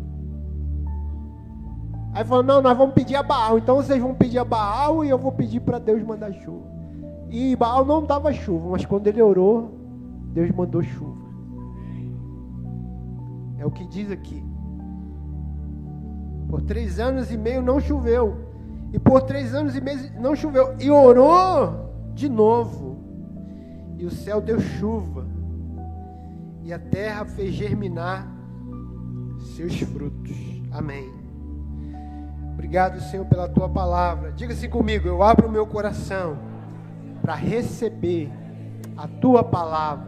Aí 2.12 2.24
falou: 2.24 2.42
não, 2.42 2.60
nós 2.60 2.76
vamos 2.76 2.94
pedir 2.94 3.16
a 3.16 3.22
Baal. 3.22 3.58
Então 3.58 3.76
vocês 3.76 4.00
vão 4.00 4.14
pedir 4.14 4.38
a 4.38 4.44
Baal 4.44 5.04
e 5.04 5.08
eu 5.08 5.18
vou 5.18 5.32
pedir 5.32 5.60
para 5.60 5.78
Deus 5.78 6.02
mandar 6.02 6.32
chuva. 6.32 6.68
E 7.28 7.54
Baal 7.54 7.84
não 7.84 8.04
dava 8.04 8.32
chuva, 8.32 8.70
mas 8.70 8.84
quando 8.84 9.06
ele 9.06 9.22
orou, 9.22 9.72
Deus 10.32 10.50
mandou 10.50 10.82
chuva. 10.82 11.20
É 13.58 13.66
o 13.66 13.70
que 13.70 13.86
diz 13.86 14.10
aqui. 14.10 14.42
Por 16.48 16.62
três 16.62 16.98
anos 16.98 17.30
e 17.30 17.36
meio 17.36 17.62
não 17.62 17.78
choveu. 17.78 18.36
E 18.92 18.98
por 18.98 19.22
três 19.22 19.54
anos 19.54 19.76
e 19.76 19.80
meio 19.80 19.98
não 20.20 20.34
choveu. 20.34 20.74
E 20.80 20.90
orou 20.90 21.90
de 22.14 22.28
novo. 22.28 22.98
E 23.98 24.04
o 24.04 24.10
céu 24.10 24.40
deu 24.40 24.58
chuva. 24.58 25.26
E 26.62 26.72
a 26.72 26.78
terra 26.78 27.24
fez 27.24 27.54
germinar 27.54 28.26
seus 29.56 29.80
frutos. 29.80 30.36
Amém. 30.70 31.10
Obrigado, 32.52 33.00
Senhor, 33.00 33.24
pela 33.26 33.48
tua 33.48 33.68
palavra. 33.68 34.32
Diga-se 34.32 34.68
comigo, 34.68 35.08
eu 35.08 35.22
abro 35.22 35.48
o 35.48 35.50
meu 35.50 35.66
coração 35.66 36.38
para 37.22 37.34
receber 37.34 38.30
a 38.96 39.08
tua 39.08 39.42
palavra. 39.42 40.06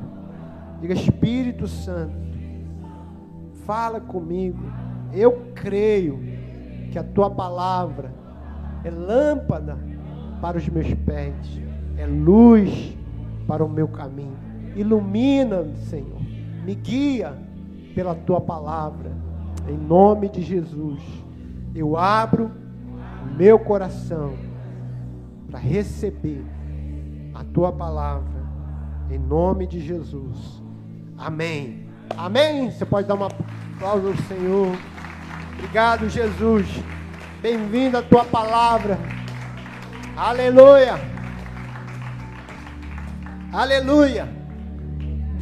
Diga, 0.80 0.94
Espírito 0.94 1.66
Santo, 1.66 2.14
fala 3.64 4.00
comigo. 4.00 4.62
Eu 5.12 5.52
creio 5.54 6.18
que 6.90 6.98
a 6.98 7.02
tua 7.02 7.30
palavra 7.30 8.12
é 8.84 8.90
lâmpada 8.90 9.78
para 10.40 10.58
os 10.58 10.68
meus 10.68 10.92
pés, 10.94 11.34
é 11.96 12.06
luz 12.06 12.96
para 13.46 13.64
o 13.64 13.68
meu 13.68 13.88
caminho. 13.88 14.36
Ilumina-me, 14.74 15.76
Senhor. 15.76 16.21
Me 16.62 16.74
guia 16.74 17.36
pela 17.94 18.14
tua 18.14 18.40
palavra. 18.40 19.10
Em 19.68 19.76
nome 19.76 20.28
de 20.28 20.42
Jesus, 20.42 21.00
eu 21.74 21.96
abro 21.96 22.50
o 23.22 23.34
meu 23.36 23.58
coração 23.58 24.34
para 25.50 25.60
receber 25.60 26.44
a 27.34 27.44
tua 27.44 27.72
palavra. 27.72 28.42
Em 29.10 29.18
nome 29.18 29.66
de 29.66 29.80
Jesus. 29.80 30.62
Amém. 31.16 31.86
Amém. 32.16 32.70
Você 32.70 32.84
pode 32.84 33.06
dar 33.06 33.14
uma 33.14 33.28
aplauso 33.76 34.08
ao 34.08 34.16
Senhor. 34.28 34.76
Obrigado, 35.54 36.08
Jesus. 36.08 36.66
Bem-vindo 37.40 37.98
à 37.98 38.02
tua 38.02 38.24
palavra. 38.24 38.98
Aleluia. 40.16 40.94
Aleluia. 43.52 44.41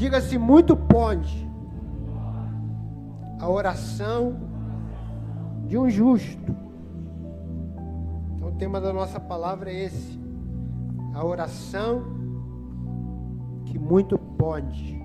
Diga-se 0.00 0.38
muito 0.38 0.74
pode 0.74 1.46
a 3.38 3.46
oração 3.46 4.34
de 5.66 5.76
um 5.76 5.90
justo. 5.90 6.56
Então 8.34 8.48
o 8.48 8.52
tema 8.52 8.80
da 8.80 8.94
nossa 8.94 9.20
palavra 9.20 9.70
é 9.70 9.84
esse. 9.84 10.18
A 11.14 11.22
oração 11.22 12.02
que 13.66 13.78
muito 13.78 14.16
pode. 14.16 14.98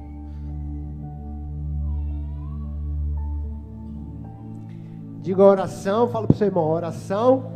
Diga 5.21 5.43
oração, 5.43 6.07
fala 6.07 6.25
para 6.25 6.33
o 6.35 6.37
seu 6.37 6.47
irmão, 6.47 6.69
oração 6.69 7.51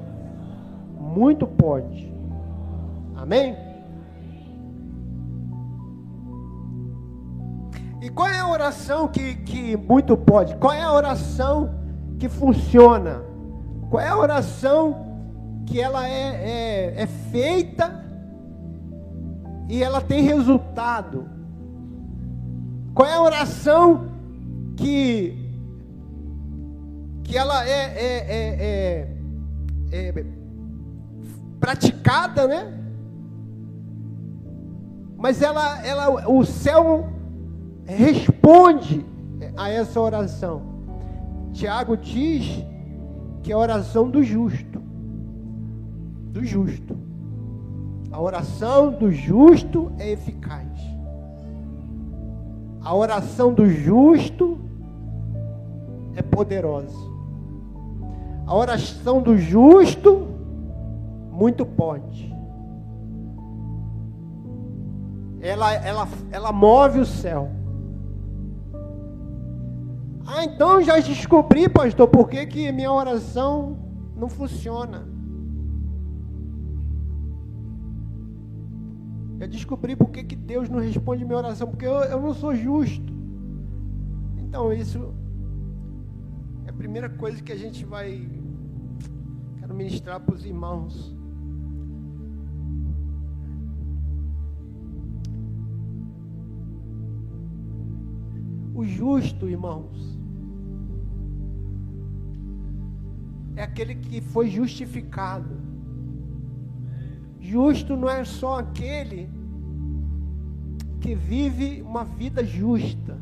muito 1.00 1.48
pode. 1.48 2.14
Amém? 3.16 3.69
E 8.10 8.12
qual 8.12 8.28
é 8.28 8.40
a 8.40 8.48
oração 8.48 9.08
que, 9.08 9.36
que 9.36 9.78
muito 9.78 10.18
pode? 10.18 10.56
Qual 10.56 10.74
é 10.74 10.82
a 10.82 10.92
oração 10.92 11.76
que 12.18 12.28
funciona? 12.28 13.22
Qual 13.88 14.02
é 14.02 14.08
a 14.08 14.18
oração 14.18 15.06
que 15.68 15.80
ela 15.80 16.08
é, 16.08 16.96
é, 16.98 17.04
é 17.04 17.06
feita 17.06 18.04
e 19.70 19.84
ela 19.84 20.02
tem 20.02 20.24
resultado? 20.24 21.30
Qual 22.96 23.08
é 23.08 23.14
a 23.14 23.22
oração 23.22 24.08
que 24.76 25.46
que 27.24 27.38
ela 27.38 27.64
é, 27.64 27.70
é, 27.70 28.18
é, 28.28 29.18
é, 29.92 30.10
é 30.10 30.26
praticada, 31.60 32.48
né? 32.48 32.74
Mas 35.16 35.44
ela, 35.44 35.86
ela, 35.86 36.28
o 36.28 36.44
céu 36.44 37.19
responde 37.96 39.06
a 39.58 39.70
essa 39.70 40.00
oração. 40.00 40.62
Tiago 41.54 41.98
diz 41.98 42.64
que 43.42 43.52
é 43.52 43.56
a 43.56 43.58
oração 43.58 44.10
do 44.10 44.24
justo, 44.24 44.80
do 46.32 46.46
justo. 46.46 46.98
A 48.12 48.22
oração 48.22 48.92
do 48.92 49.12
justo 49.12 49.92
é 49.98 50.12
eficaz. 50.12 50.68
A 52.82 52.96
oração 52.96 53.54
do 53.54 53.70
justo 53.70 54.58
é 56.16 56.22
poderosa. 56.22 56.98
A 58.46 58.56
oração 58.56 59.22
do 59.22 59.38
justo 59.38 60.28
muito 61.32 61.66
pode. 61.66 62.34
Ela, 65.42 65.74
ela, 65.76 66.08
ela 66.32 66.52
move 66.52 67.00
o 67.00 67.06
céu. 67.06 67.59
Ah, 70.32 70.46
então 70.46 70.80
já 70.80 71.00
descobri, 71.00 71.68
pastor, 71.68 72.08
por 72.08 72.30
que, 72.30 72.46
que 72.46 72.72
minha 72.72 72.92
oração 72.92 73.78
não 74.16 74.30
funciona. 74.30 75.08
Eu 79.40 79.48
descobri 79.48 79.96
por 79.96 80.12
que, 80.12 80.24
que 80.24 80.36
Deus 80.36 80.70
não 80.70 80.80
responde 80.80 81.26
minha 81.26 81.38
oração, 81.38 81.68
porque 81.68 81.86
eu, 81.86 81.94
eu 81.94 82.22
não 82.22 82.34
sou 82.34 82.54
justo. 82.54 83.12
Então, 84.38 84.72
isso 84.72 85.14
é 86.68 86.70
a 86.70 86.74
primeira 86.74 87.10
coisa 87.10 87.42
que 87.42 87.52
a 87.52 87.58
gente 87.58 87.84
vai 87.84 88.30
Quero 89.70 89.74
ministrar 89.78 90.20
para 90.20 90.34
os 90.34 90.46
irmãos. 90.46 91.16
O 98.74 98.84
justo, 98.84 99.48
irmãos, 99.48 100.19
é 103.60 103.64
aquele 103.64 103.96
que 103.96 104.22
foi 104.22 104.50
justificado. 104.50 105.58
Justo 107.42 107.98
não 107.98 108.10
é 108.10 108.24
só 108.24 108.60
aquele 108.60 109.30
que 111.02 111.14
vive 111.14 111.82
uma 111.82 112.06
vida 112.06 112.42
justa. 112.42 113.18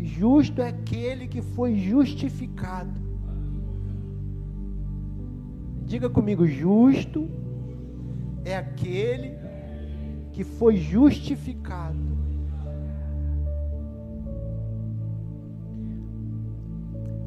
Justo 0.00 0.60
é 0.60 0.70
aquele 0.70 1.28
que 1.28 1.40
foi 1.40 1.78
justificado. 1.78 3.00
Diga 5.86 6.10
comigo, 6.10 6.44
justo 6.44 7.30
é 8.44 8.56
aquele 8.56 9.38
que 10.32 10.42
foi 10.42 10.78
justificado. 10.78 12.18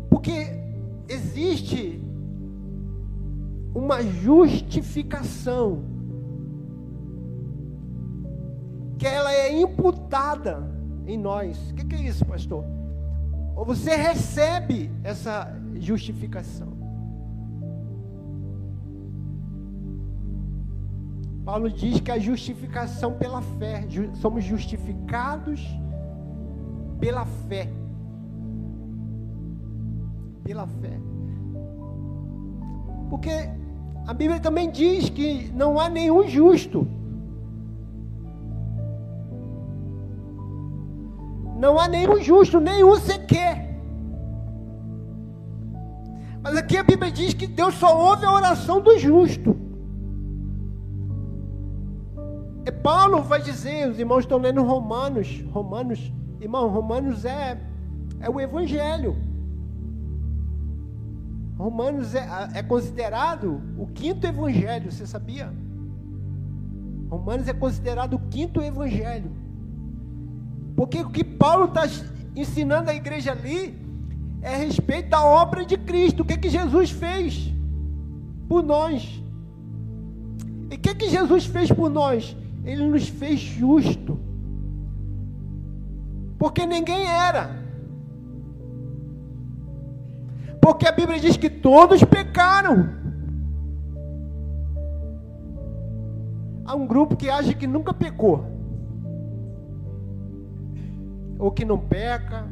Porque 0.09 0.60
existe 1.31 2.03
uma 3.73 4.03
justificação 4.03 5.83
que 8.97 9.07
ela 9.07 9.33
é 9.33 9.59
imputada 9.59 10.69
em 11.07 11.17
nós. 11.17 11.71
O 11.71 11.75
que, 11.75 11.85
que 11.85 11.95
é 11.95 12.01
isso, 12.01 12.25
pastor? 12.25 12.65
Ou 13.55 13.65
você 13.65 13.95
recebe 13.95 14.91
essa 15.03 15.51
justificação. 15.75 16.69
Paulo 21.45 21.71
diz 21.71 21.99
que 21.99 22.11
a 22.11 22.19
justificação 22.19 23.13
pela 23.13 23.41
fé, 23.41 23.87
somos 24.15 24.43
justificados 24.43 25.65
pela 26.99 27.25
fé. 27.25 27.67
Pela 30.43 30.67
fé. 30.67 31.10
Porque 33.11 33.29
a 34.07 34.13
Bíblia 34.13 34.39
também 34.39 34.71
diz 34.71 35.09
que 35.09 35.51
não 35.53 35.77
há 35.77 35.89
nenhum 35.89 36.25
justo. 36.29 36.87
Não 41.57 41.77
há 41.77 41.89
nenhum 41.89 42.21
justo, 42.21 42.61
nenhum 42.61 42.95
sequer. 42.95 43.77
Mas 46.41 46.55
aqui 46.55 46.77
a 46.77 46.83
Bíblia 46.83 47.11
diz 47.11 47.33
que 47.33 47.47
Deus 47.47 47.75
só 47.75 47.99
ouve 48.11 48.25
a 48.25 48.31
oração 48.31 48.79
do 48.79 48.97
justo. 48.97 49.57
E 52.65 52.71
Paulo 52.71 53.23
vai 53.23 53.41
dizer, 53.41 53.89
os 53.89 53.99
irmãos 53.99 54.21
estão 54.21 54.37
lendo 54.37 54.63
Romanos, 54.63 55.43
Romanos, 55.51 56.13
irmão, 56.39 56.69
Romanos 56.69 57.25
é, 57.25 57.59
é 58.21 58.29
o 58.29 58.39
Evangelho. 58.39 59.30
Romanos 61.61 62.15
é, 62.15 62.27
é 62.55 62.63
considerado 62.63 63.61
o 63.77 63.85
quinto 63.85 64.25
Evangelho, 64.25 64.91
você 64.91 65.05
sabia? 65.05 65.53
Romanos 67.07 67.47
é 67.47 67.53
considerado 67.53 68.15
o 68.15 68.19
quinto 68.31 68.63
Evangelho. 68.63 69.31
Porque 70.75 71.01
o 71.01 71.09
que 71.11 71.23
Paulo 71.23 71.65
está 71.65 71.83
ensinando 72.35 72.89
a 72.89 72.95
igreja 72.95 73.33
ali 73.33 73.79
é 74.41 74.55
a 74.55 74.57
respeito 74.57 75.09
da 75.09 75.23
obra 75.23 75.63
de 75.63 75.77
Cristo. 75.77 76.23
O 76.23 76.25
que, 76.25 76.35
que 76.35 76.49
Jesus 76.49 76.89
fez 76.89 77.53
por 78.49 78.63
nós? 78.63 79.21
E 80.71 80.75
o 80.75 80.79
que, 80.79 80.95
que 80.95 81.11
Jesus 81.11 81.45
fez 81.45 81.71
por 81.71 81.91
nós? 81.91 82.35
Ele 82.65 82.87
nos 82.87 83.07
fez 83.07 83.39
justo. 83.39 84.19
Porque 86.39 86.65
ninguém 86.65 87.05
era. 87.05 87.60
Porque 90.61 90.87
a 90.87 90.91
Bíblia 90.91 91.19
diz 91.19 91.35
que 91.35 91.49
todos 91.49 92.03
pecaram. 92.03 92.89
Há 96.63 96.75
um 96.75 96.85
grupo 96.85 97.17
que 97.17 97.29
acha 97.29 97.53
que 97.53 97.65
nunca 97.65 97.93
pecou. 97.93 98.45
Ou 101.39 101.51
que 101.51 101.65
não 101.65 101.79
peca. 101.79 102.47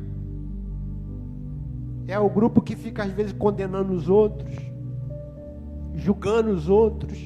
É 2.08 2.18
o 2.18 2.28
grupo 2.28 2.62
que 2.62 2.76
fica 2.76 3.04
às 3.04 3.12
vezes 3.12 3.32
condenando 3.32 3.94
os 3.94 4.10
outros, 4.10 4.52
julgando 5.94 6.50
os 6.50 6.68
outros. 6.68 7.20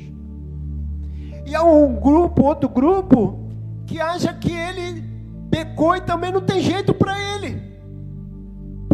E 1.46 1.56
há 1.56 1.63
um 1.63 1.96
grupo, 1.96 2.43
outro 2.43 2.67
grupo, 2.67 3.50
que 3.86 4.02
acha 4.02 4.34
que 4.34 4.52
ele 4.52 5.02
pecou 5.50 5.96
e 5.96 6.02
também 6.02 6.34
não 6.34 6.41
tem 6.41 6.60
jeito 6.60 6.93
para 6.93 7.17
ele. 7.36 7.72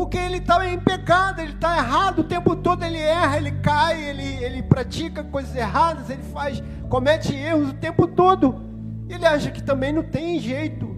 Porque 0.09 0.25
ele 0.25 0.37
está 0.37 0.67
em 0.67 0.79
pecado, 0.79 1.39
ele 1.39 1.53
está 1.53 1.77
errado 1.77 2.21
o 2.21 2.23
tempo 2.23 2.55
todo, 2.55 2.83
ele 2.83 2.97
erra, 2.97 3.37
ele 3.37 3.51
cai, 3.51 4.09
ele, 4.09 4.43
ele 4.43 4.63
pratica 4.63 5.23
coisas 5.23 5.55
erradas, 5.55 6.09
ele 6.09 6.23
faz, 6.23 6.63
comete 6.89 7.35
erros 7.35 7.69
o 7.69 7.73
tempo 7.75 8.07
todo. 8.07 8.59
Ele 9.07 9.23
acha 9.23 9.51
que 9.51 9.61
também 9.61 9.93
não 9.93 10.01
tem 10.01 10.39
jeito. 10.39 10.89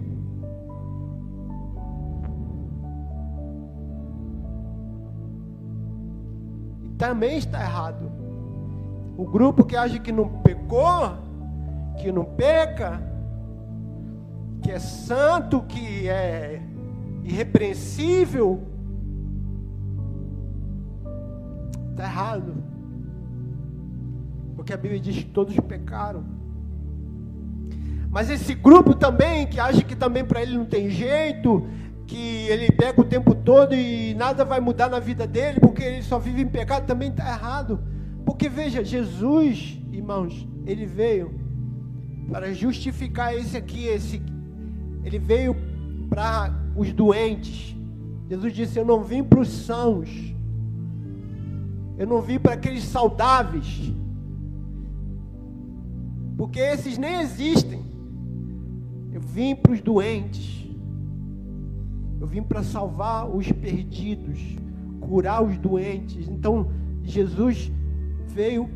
E 6.82 6.88
também 6.96 7.36
está 7.36 7.60
errado. 7.60 8.10
O 9.18 9.26
grupo 9.26 9.66
que 9.66 9.76
acha 9.76 9.98
que 9.98 10.10
não 10.10 10.40
pecou, 10.40 11.18
que 11.98 12.10
não 12.10 12.24
peca, 12.24 12.98
que 14.62 14.70
é 14.70 14.78
santo, 14.78 15.60
que 15.68 16.08
é 16.08 16.62
irrepreensível, 17.22 18.71
está 21.92 22.04
errado. 22.04 22.54
Porque 24.56 24.72
a 24.72 24.76
Bíblia 24.76 25.00
diz 25.00 25.16
que 25.16 25.30
todos 25.30 25.58
pecaram. 25.60 26.24
Mas 28.10 28.28
esse 28.28 28.54
grupo 28.54 28.94
também, 28.94 29.46
que 29.46 29.58
acha 29.58 29.82
que 29.82 29.96
também 29.96 30.24
para 30.24 30.42
ele 30.42 30.56
não 30.56 30.66
tem 30.66 30.90
jeito, 30.90 31.66
que 32.06 32.46
ele 32.48 32.70
pega 32.70 33.00
o 33.00 33.04
tempo 33.04 33.34
todo 33.34 33.74
e 33.74 34.14
nada 34.14 34.44
vai 34.44 34.60
mudar 34.60 34.90
na 34.90 34.98
vida 34.98 35.26
dele, 35.26 35.58
porque 35.60 35.82
ele 35.82 36.02
só 36.02 36.18
vive 36.18 36.42
em 36.42 36.48
pecado, 36.48 36.86
também 36.86 37.08
está 37.08 37.26
errado. 37.26 37.80
Porque 38.26 38.48
veja, 38.48 38.84
Jesus, 38.84 39.80
irmãos, 39.90 40.46
ele 40.66 40.84
veio 40.84 41.40
para 42.30 42.52
justificar 42.52 43.34
esse 43.34 43.56
aqui, 43.56 43.86
esse 43.86 44.22
ele 45.04 45.18
veio 45.18 45.56
para 46.08 46.54
os 46.76 46.92
doentes. 46.92 47.74
Jesus 48.28 48.52
disse: 48.52 48.78
Eu 48.78 48.84
não 48.84 49.02
vim 49.02 49.22
para 49.22 49.40
os 49.40 49.48
sãos. 49.48 50.08
Eu 51.98 52.06
não 52.06 52.20
vim 52.20 52.38
para 52.38 52.54
aqueles 52.54 52.84
saudáveis. 52.84 53.92
Porque 56.36 56.58
esses 56.58 56.98
nem 56.98 57.20
existem. 57.20 57.84
Eu 59.12 59.20
vim 59.20 59.54
para 59.54 59.72
os 59.72 59.80
doentes. 59.80 60.66
Eu 62.20 62.26
vim 62.26 62.42
para 62.42 62.62
salvar 62.62 63.28
os 63.28 63.50
perdidos, 63.50 64.38
curar 65.00 65.42
os 65.42 65.58
doentes. 65.58 66.28
Então, 66.28 66.70
Jesus 67.02 67.70
veio 68.28 68.70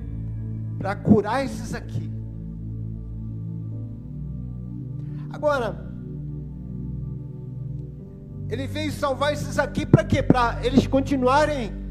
para 0.79 0.95
curar 0.95 1.45
esses 1.45 1.75
aqui. 1.75 2.11
Agora, 5.31 5.87
ele 8.49 8.67
veio 8.67 8.93
salvar 8.93 9.33
esses 9.33 9.59
aqui 9.59 9.85
para 9.85 10.05
quê? 10.05 10.23
Para 10.23 10.65
eles 10.65 10.87
continuarem 10.87 11.86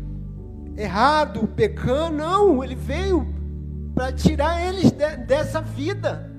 errado, 0.78 1.48
pecando? 1.48 2.18
Não, 2.18 2.64
ele 2.64 2.76
veio 2.76 3.28
para 3.94 4.12
tirar 4.12 4.62
eles 4.62 4.92
de, 4.92 5.18
dessa 5.18 5.62
vida. 5.62 6.32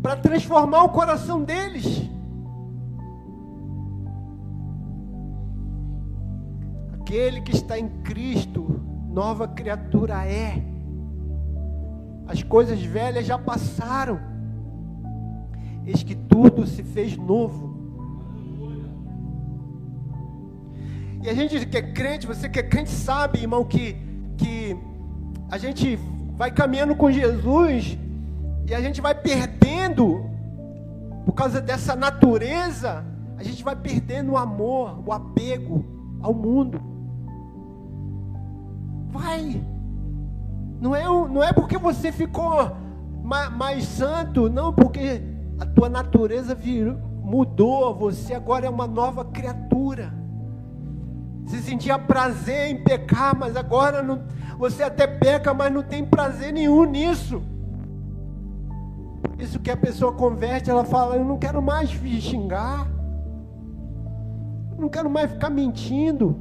Para 0.00 0.16
transformar 0.16 0.84
o 0.84 0.90
coração 0.90 1.42
deles. 1.42 2.08
Aquele 7.00 7.40
que 7.40 7.52
está 7.52 7.78
em 7.78 7.88
Cristo, 8.02 8.80
nova 9.10 9.48
criatura 9.48 10.24
é. 10.24 10.62
As 12.26 12.42
coisas 12.42 12.80
velhas 12.80 13.26
já 13.26 13.38
passaram. 13.38 14.20
Eis 15.84 16.02
que 16.02 16.14
tudo 16.14 16.66
se 16.66 16.82
fez 16.82 17.16
novo. 17.16 17.77
E 21.22 21.28
a 21.28 21.34
gente 21.34 21.66
que 21.66 21.76
é 21.76 21.82
crente, 21.82 22.26
você 22.26 22.48
que 22.48 22.58
é 22.58 22.62
crente 22.62 22.90
sabe, 22.90 23.40
irmão, 23.40 23.64
que, 23.64 23.96
que 24.36 24.76
a 25.50 25.58
gente 25.58 25.98
vai 26.36 26.50
caminhando 26.50 26.94
com 26.94 27.10
Jesus 27.10 27.98
e 28.66 28.74
a 28.74 28.80
gente 28.80 29.00
vai 29.00 29.14
perdendo, 29.14 30.24
por 31.24 31.32
causa 31.32 31.60
dessa 31.60 31.96
natureza, 31.96 33.04
a 33.36 33.42
gente 33.42 33.64
vai 33.64 33.74
perdendo 33.74 34.32
o 34.32 34.36
amor, 34.36 35.02
o 35.04 35.12
apego 35.12 35.84
ao 36.20 36.32
mundo. 36.32 36.80
Vai. 39.10 39.60
Não 40.80 40.94
é, 40.94 41.04
não 41.04 41.42
é 41.42 41.52
porque 41.52 41.76
você 41.76 42.12
ficou 42.12 42.70
mais, 43.24 43.50
mais 43.50 43.84
santo, 43.84 44.48
não, 44.48 44.72
porque 44.72 45.20
a 45.58 45.66
tua 45.66 45.88
natureza 45.88 46.54
virou, 46.54 46.96
mudou, 47.22 47.94
você 47.94 48.34
agora 48.34 48.66
é 48.66 48.70
uma 48.70 48.86
nova 48.86 49.24
criatura. 49.24 50.12
Você 51.48 51.60
sentia 51.62 51.98
prazer 51.98 52.68
em 52.68 52.76
pecar, 52.76 53.34
mas 53.34 53.56
agora 53.56 54.02
não, 54.02 54.22
você 54.58 54.82
até 54.82 55.06
peca, 55.06 55.54
mas 55.54 55.72
não 55.72 55.82
tem 55.82 56.04
prazer 56.04 56.52
nenhum 56.52 56.84
nisso. 56.84 57.42
Isso 59.38 59.58
que 59.58 59.70
a 59.70 59.76
pessoa 59.76 60.12
converte, 60.12 60.68
ela 60.68 60.84
fala: 60.84 61.16
Eu 61.16 61.24
não 61.24 61.38
quero 61.38 61.62
mais 61.62 61.88
xingar, 61.88 62.86
eu 64.72 64.78
não 64.78 64.90
quero 64.90 65.08
mais 65.08 65.30
ficar 65.30 65.48
mentindo. 65.48 66.38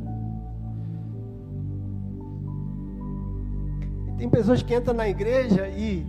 Tem 4.17 4.27
pessoas 4.27 4.61
que 4.61 4.75
entram 4.75 4.93
na 4.93 5.07
igreja 5.07 5.69
e, 5.69 6.05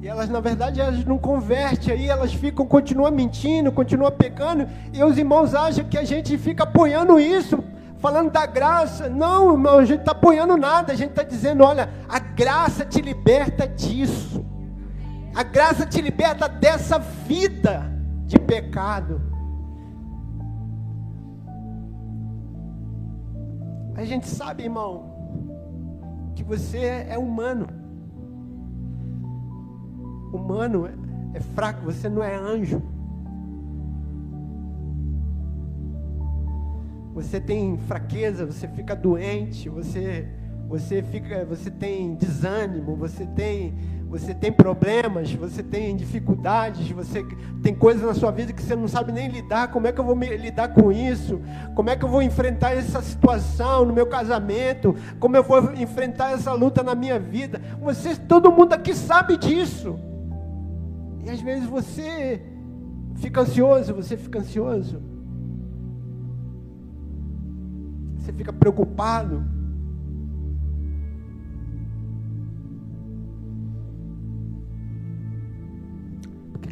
e 0.00 0.06
elas, 0.06 0.28
na 0.28 0.38
verdade, 0.38 0.80
elas 0.80 1.04
não 1.04 1.18
convertem, 1.18 1.94
aí 1.94 2.08
elas 2.08 2.32
ficam, 2.32 2.64
continuam 2.64 3.10
mentindo, 3.10 3.72
continuam 3.72 4.12
pecando, 4.12 4.68
e 4.92 5.02
os 5.02 5.18
irmãos 5.18 5.52
acham 5.52 5.84
que 5.84 5.98
a 5.98 6.04
gente 6.04 6.38
fica 6.38 6.62
apoiando 6.62 7.18
isso, 7.18 7.71
falando 8.02 8.32
da 8.32 8.44
graça. 8.44 9.08
Não, 9.08 9.52
irmão, 9.52 9.78
a 9.78 9.84
gente 9.84 10.00
está 10.00 10.10
apoiando 10.10 10.56
nada, 10.56 10.92
a 10.92 10.96
gente 10.96 11.10
está 11.10 11.22
dizendo: 11.22 11.62
olha, 11.64 11.88
a 12.08 12.18
graça 12.18 12.84
te 12.84 13.00
liberta 13.00 13.66
disso, 13.66 14.44
a 15.34 15.44
graça 15.44 15.86
te 15.86 16.00
liberta 16.02 16.48
dessa 16.48 16.98
vida 16.98 17.88
de 18.26 18.38
pecado. 18.38 19.22
A 23.94 24.04
gente 24.04 24.26
sabe, 24.26 24.64
irmão, 24.64 25.12
que 26.34 26.42
você 26.42 27.06
é 27.08 27.16
humano. 27.16 27.68
Humano 30.32 30.86
é, 30.86 30.94
é 31.34 31.40
fraco, 31.40 31.84
você 31.84 32.08
não 32.08 32.22
é 32.22 32.34
anjo. 32.34 32.82
Você 37.14 37.40
tem 37.40 37.76
fraqueza, 37.78 38.46
você 38.46 38.66
fica 38.68 38.94
doente, 38.96 39.68
você 39.68 40.28
você 40.72 41.02
fica, 41.02 41.44
você 41.44 41.70
tem 41.70 42.14
desânimo, 42.14 42.96
você 42.96 43.26
tem 43.26 43.74
você 44.08 44.34
tem 44.34 44.52
problemas, 44.52 45.32
você 45.32 45.62
tem 45.62 45.96
dificuldades, 45.96 46.90
você 46.90 47.24
tem 47.62 47.74
coisas 47.74 48.02
na 48.02 48.12
sua 48.12 48.30
vida 48.30 48.52
que 48.52 48.62
você 48.62 48.76
não 48.76 48.86
sabe 48.86 49.10
nem 49.10 49.28
lidar. 49.28 49.68
Como 49.68 49.86
é 49.86 49.92
que 49.92 49.98
eu 49.98 50.04
vou 50.04 50.14
lidar 50.14 50.68
com 50.68 50.92
isso? 50.92 51.40
Como 51.74 51.88
é 51.88 51.96
que 51.96 52.04
eu 52.04 52.08
vou 52.08 52.22
enfrentar 52.22 52.72
essa 52.72 53.00
situação 53.00 53.86
no 53.86 53.92
meu 53.94 54.06
casamento? 54.06 54.94
Como 55.18 55.34
eu 55.34 55.42
vou 55.42 55.72
enfrentar 55.74 56.32
essa 56.32 56.52
luta 56.52 56.82
na 56.82 56.94
minha 56.94 57.18
vida? 57.18 57.60
Você, 57.80 58.14
todo 58.16 58.52
mundo 58.52 58.74
aqui 58.74 58.94
sabe 58.94 59.38
disso. 59.38 59.98
E 61.24 61.30
às 61.30 61.40
vezes 61.40 61.66
você 61.66 62.42
fica 63.14 63.40
ansioso, 63.40 63.94
você 63.94 64.16
fica 64.18 64.40
ansioso. 64.40 65.11
Você 68.22 68.32
fica 68.32 68.52
preocupado. 68.52 69.44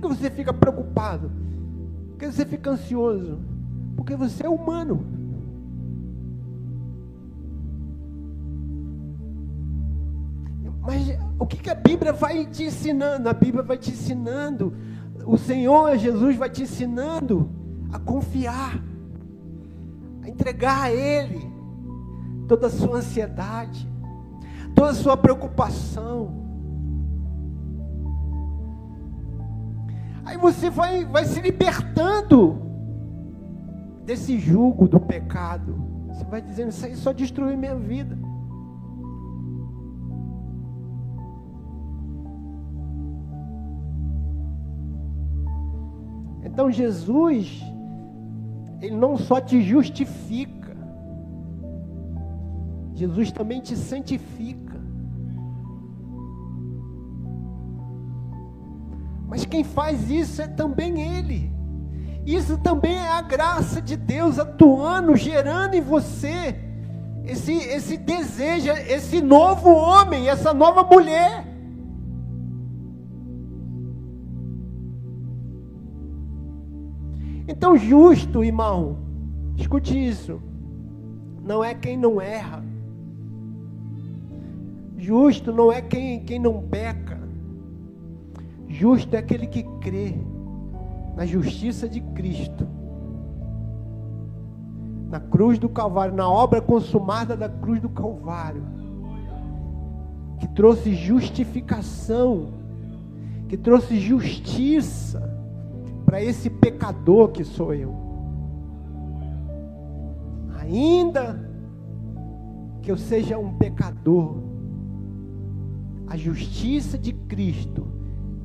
que 0.00 0.08
você 0.08 0.30
fica 0.30 0.52
preocupado? 0.52 1.30
Por 2.10 2.18
que 2.18 2.26
você 2.26 2.44
fica 2.46 2.70
ansioso? 2.70 3.38
Porque 3.96 4.16
você 4.16 4.46
é 4.46 4.48
humano. 4.48 5.04
Mas 10.80 11.18
o 11.38 11.46
que, 11.46 11.58
que 11.58 11.70
a 11.70 11.74
Bíblia 11.74 12.12
vai 12.12 12.46
te 12.46 12.64
ensinando? 12.64 13.28
A 13.28 13.34
Bíblia 13.34 13.62
vai 13.62 13.76
te 13.76 13.90
ensinando. 13.90 14.74
O 15.26 15.36
Senhor 15.36 15.96
Jesus 15.98 16.36
vai 16.36 16.48
te 16.48 16.62
ensinando 16.62 17.50
a 17.92 17.98
confiar, 17.98 18.82
a 20.22 20.28
entregar 20.28 20.82
a 20.82 20.92
Ele 20.92 21.50
toda 22.48 22.66
a 22.66 22.70
sua 22.70 22.98
ansiedade, 22.98 23.88
toda 24.74 24.90
a 24.90 24.94
sua 24.94 25.16
preocupação. 25.16 26.40
Aí 30.24 30.36
você 30.36 30.70
vai, 30.70 31.04
vai 31.04 31.24
se 31.24 31.40
libertando 31.40 32.60
desse 34.04 34.38
jugo 34.38 34.88
do 34.88 35.00
pecado. 35.00 35.74
Você 36.08 36.24
vai 36.24 36.42
dizendo, 36.42 36.70
isso 36.70 36.86
aí 36.86 36.96
só 36.96 37.12
destruiu 37.12 37.56
minha 37.56 37.76
vida. 37.76 38.18
Então 46.44 46.70
Jesus, 46.70 47.62
Ele 48.80 48.96
não 48.96 49.16
só 49.16 49.40
te 49.40 49.60
justifica, 49.62 50.76
Jesus 52.94 53.32
também 53.32 53.60
te 53.60 53.76
santifica. 53.76 54.78
Mas 59.26 59.46
quem 59.46 59.62
faz 59.62 60.10
isso 60.10 60.42
é 60.42 60.48
também 60.48 61.00
Ele. 61.00 61.50
Isso 62.26 62.58
também 62.58 62.96
é 62.96 63.12
a 63.12 63.22
graça 63.22 63.80
de 63.80 63.96
Deus 63.96 64.38
atuando, 64.38 65.16
gerando 65.16 65.74
em 65.74 65.80
você 65.80 66.54
esse, 67.24 67.52
esse 67.52 67.96
desejo, 67.96 68.70
esse 68.70 69.20
novo 69.20 69.70
homem, 69.70 70.28
essa 70.28 70.52
nova 70.52 70.82
mulher. 70.82 71.49
Então, 77.60 77.76
justo, 77.76 78.42
irmão, 78.42 78.96
escute 79.54 79.94
isso, 79.94 80.40
não 81.44 81.62
é 81.62 81.74
quem 81.74 81.94
não 81.94 82.18
erra, 82.18 82.64
justo 84.96 85.52
não 85.52 85.70
é 85.70 85.82
quem, 85.82 86.24
quem 86.24 86.38
não 86.38 86.62
peca, 86.62 87.20
Justo 88.70 89.14
é 89.16 89.18
aquele 89.18 89.48
que 89.48 89.64
crê 89.80 90.14
na 91.16 91.26
justiça 91.26 91.88
de 91.88 92.00
Cristo, 92.00 92.66
na 95.10 95.18
cruz 95.18 95.58
do 95.58 95.68
Calvário, 95.68 96.14
na 96.14 96.30
obra 96.30 96.62
consumada 96.62 97.36
da 97.36 97.48
cruz 97.48 97.80
do 97.80 97.88
Calvário, 97.88 98.62
que 100.38 100.46
trouxe 100.46 100.94
justificação, 100.94 102.46
que 103.48 103.56
trouxe 103.56 103.98
justiça 103.98 105.29
para 106.10 106.20
esse 106.20 106.50
pecador 106.50 107.28
que 107.28 107.44
sou 107.44 107.72
eu. 107.72 107.94
Ainda 110.58 111.48
que 112.82 112.90
eu 112.90 112.96
seja 112.96 113.38
um 113.38 113.54
pecador, 113.54 114.38
a 116.08 116.16
justiça 116.16 116.98
de 116.98 117.12
Cristo 117.12 117.86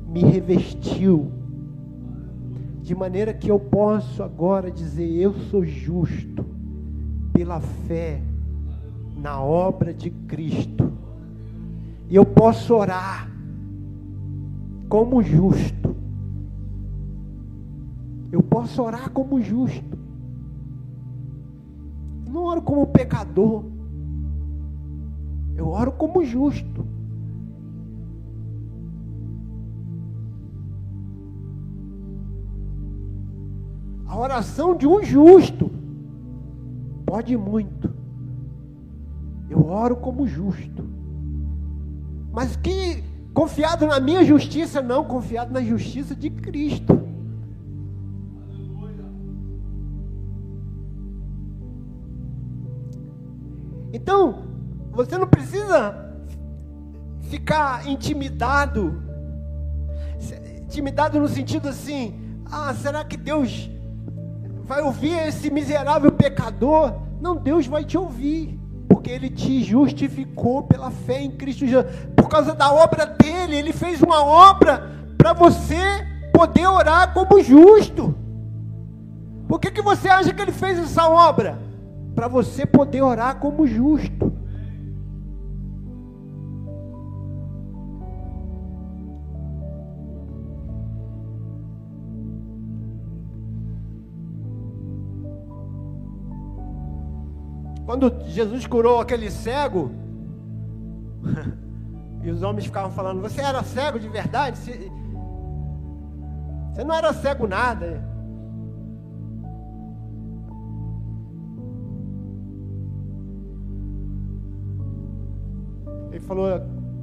me 0.06 0.20
revestiu, 0.20 1.32
de 2.82 2.94
maneira 2.94 3.34
que 3.34 3.50
eu 3.50 3.58
posso 3.58 4.22
agora 4.22 4.70
dizer: 4.70 5.10
eu 5.16 5.34
sou 5.50 5.64
justo 5.64 6.46
pela 7.32 7.58
fé 7.60 8.22
na 9.16 9.42
obra 9.42 9.92
de 9.92 10.10
Cristo, 10.10 10.92
e 12.08 12.14
eu 12.14 12.24
posso 12.24 12.76
orar 12.76 13.28
como 14.88 15.20
justo. 15.20 15.96
Posso 18.56 18.82
orar 18.82 19.10
como 19.10 19.38
justo. 19.38 19.98
não 22.26 22.44
oro 22.44 22.62
como 22.62 22.86
pecador. 22.86 23.64
Eu 25.54 25.68
oro 25.68 25.92
como 25.92 26.24
justo. 26.24 26.86
A 34.06 34.18
oração 34.18 34.74
de 34.74 34.86
um 34.86 35.04
justo 35.04 35.70
pode 37.04 37.36
muito. 37.36 37.94
Eu 39.50 39.66
oro 39.66 39.96
como 39.96 40.26
justo. 40.26 40.82
Mas 42.32 42.56
que 42.56 43.04
confiado 43.34 43.86
na 43.86 44.00
minha 44.00 44.24
justiça, 44.24 44.80
não, 44.80 45.04
confiado 45.04 45.52
na 45.52 45.60
justiça 45.60 46.16
de 46.16 46.30
Cristo. 46.30 47.05
Então, 53.96 54.42
você 54.92 55.16
não 55.16 55.26
precisa 55.26 55.96
ficar 57.30 57.88
intimidado. 57.88 59.02
Intimidado 60.64 61.18
no 61.18 61.26
sentido 61.26 61.70
assim: 61.70 62.14
ah, 62.52 62.74
será 62.74 63.02
que 63.02 63.16
Deus 63.16 63.70
vai 64.64 64.82
ouvir 64.82 65.16
esse 65.26 65.50
miserável 65.50 66.12
pecador? 66.12 66.92
Não, 67.22 67.36
Deus 67.36 67.66
vai 67.66 67.86
te 67.86 67.96
ouvir, 67.96 68.60
porque 68.86 69.08
Ele 69.08 69.30
te 69.30 69.64
justificou 69.64 70.64
pela 70.64 70.90
fé 70.90 71.22
em 71.22 71.30
Cristo 71.30 71.66
Jesus, 71.66 71.90
por 72.14 72.28
causa 72.28 72.54
da 72.54 72.70
obra 72.70 73.06
dele, 73.06 73.56
Ele 73.56 73.72
fez 73.72 74.02
uma 74.02 74.22
obra 74.22 74.90
para 75.16 75.32
você 75.32 76.06
poder 76.34 76.66
orar 76.66 77.14
como 77.14 77.42
justo. 77.42 78.14
Por 79.48 79.58
que, 79.58 79.70
que 79.70 79.80
você 79.80 80.06
acha 80.06 80.34
que 80.34 80.42
Ele 80.42 80.52
fez 80.52 80.78
essa 80.78 81.08
obra? 81.08 81.64
Para 82.16 82.28
você 82.28 82.64
poder 82.64 83.02
orar 83.02 83.38
como 83.38 83.66
justo. 83.66 84.32
Quando 97.84 98.12
Jesus 98.26 98.66
curou 98.66 98.98
aquele 99.00 99.30
cego, 99.30 99.92
e 102.24 102.30
os 102.30 102.42
homens 102.42 102.64
ficavam 102.64 102.90
falando: 102.90 103.20
Você 103.20 103.40
era 103.40 103.62
cego 103.62 104.00
de 104.00 104.08
verdade? 104.08 104.58
Você, 104.58 104.90
não 106.84 106.94
era 106.94 107.12
cego 107.12 107.46
nada. 107.46 108.15
Falou: 116.26 116.48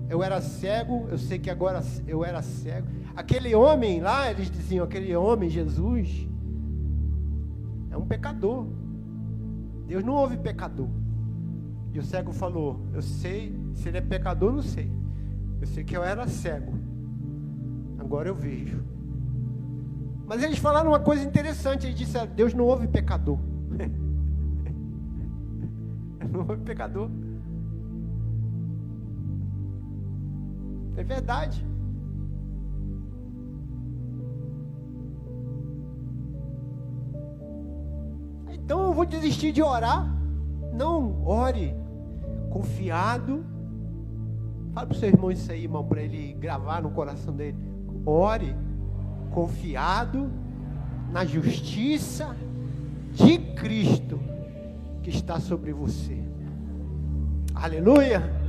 Eu 0.09 0.21
era 0.21 0.41
cego, 0.41 1.07
eu 1.09 1.17
sei 1.17 1.39
que 1.39 1.49
agora 1.49 1.81
eu 2.05 2.23
era 2.23 2.41
cego. 2.41 2.87
Aquele 3.15 3.55
homem 3.55 4.01
lá, 4.01 4.29
eles 4.29 4.51
diziam: 4.51 4.85
Aquele 4.85 5.15
homem, 5.15 5.49
Jesus, 5.49 6.27
é 7.89 7.97
um 7.97 8.05
pecador. 8.05 8.67
Deus 9.87 10.03
não 10.03 10.13
ouve 10.13 10.37
pecador. 10.37 10.89
E 11.93 11.99
o 11.99 12.03
cego 12.03 12.31
falou: 12.31 12.81
Eu 12.93 13.01
sei, 13.01 13.55
se 13.73 13.87
ele 13.87 13.97
é 13.97 14.01
pecador, 14.01 14.51
não 14.51 14.61
sei. 14.61 14.91
Eu 15.61 15.67
sei 15.67 15.83
que 15.83 15.95
eu 15.95 16.03
era 16.03 16.27
cego. 16.27 16.73
Agora 17.97 18.27
eu 18.27 18.35
vejo. 18.35 18.83
Mas 20.25 20.43
eles 20.43 20.57
falaram 20.57 20.91
uma 20.91 20.99
coisa 20.99 21.23
interessante. 21.23 21.85
Eles 21.85 21.97
disseram: 21.97 22.31
Deus 22.33 22.53
não 22.53 22.65
ouve 22.65 22.87
pecador. 22.87 23.39
não 26.31 26.41
ouve 26.41 26.63
pecador. 26.63 27.09
É 30.95 31.03
verdade. 31.03 31.65
Então 38.51 38.83
eu 38.83 38.93
vou 38.93 39.05
desistir 39.05 39.51
de 39.51 39.61
orar. 39.61 40.09
Não 40.73 41.25
ore 41.25 41.75
confiado. 42.49 43.45
Fala 44.73 44.87
para 44.87 44.95
o 44.95 44.99
seu 44.99 45.09
irmão 45.09 45.31
isso 45.31 45.51
aí, 45.51 45.63
irmão, 45.63 45.85
para 45.85 46.01
ele 46.01 46.33
gravar 46.33 46.81
no 46.81 46.91
coração 46.91 47.35
dele. 47.35 47.57
Ore 48.05 48.55
confiado 49.31 50.31
na 51.11 51.25
justiça 51.25 52.35
de 53.11 53.37
Cristo 53.53 54.19
que 55.01 55.09
está 55.09 55.39
sobre 55.39 55.73
você. 55.73 56.17
Aleluia! 57.53 58.42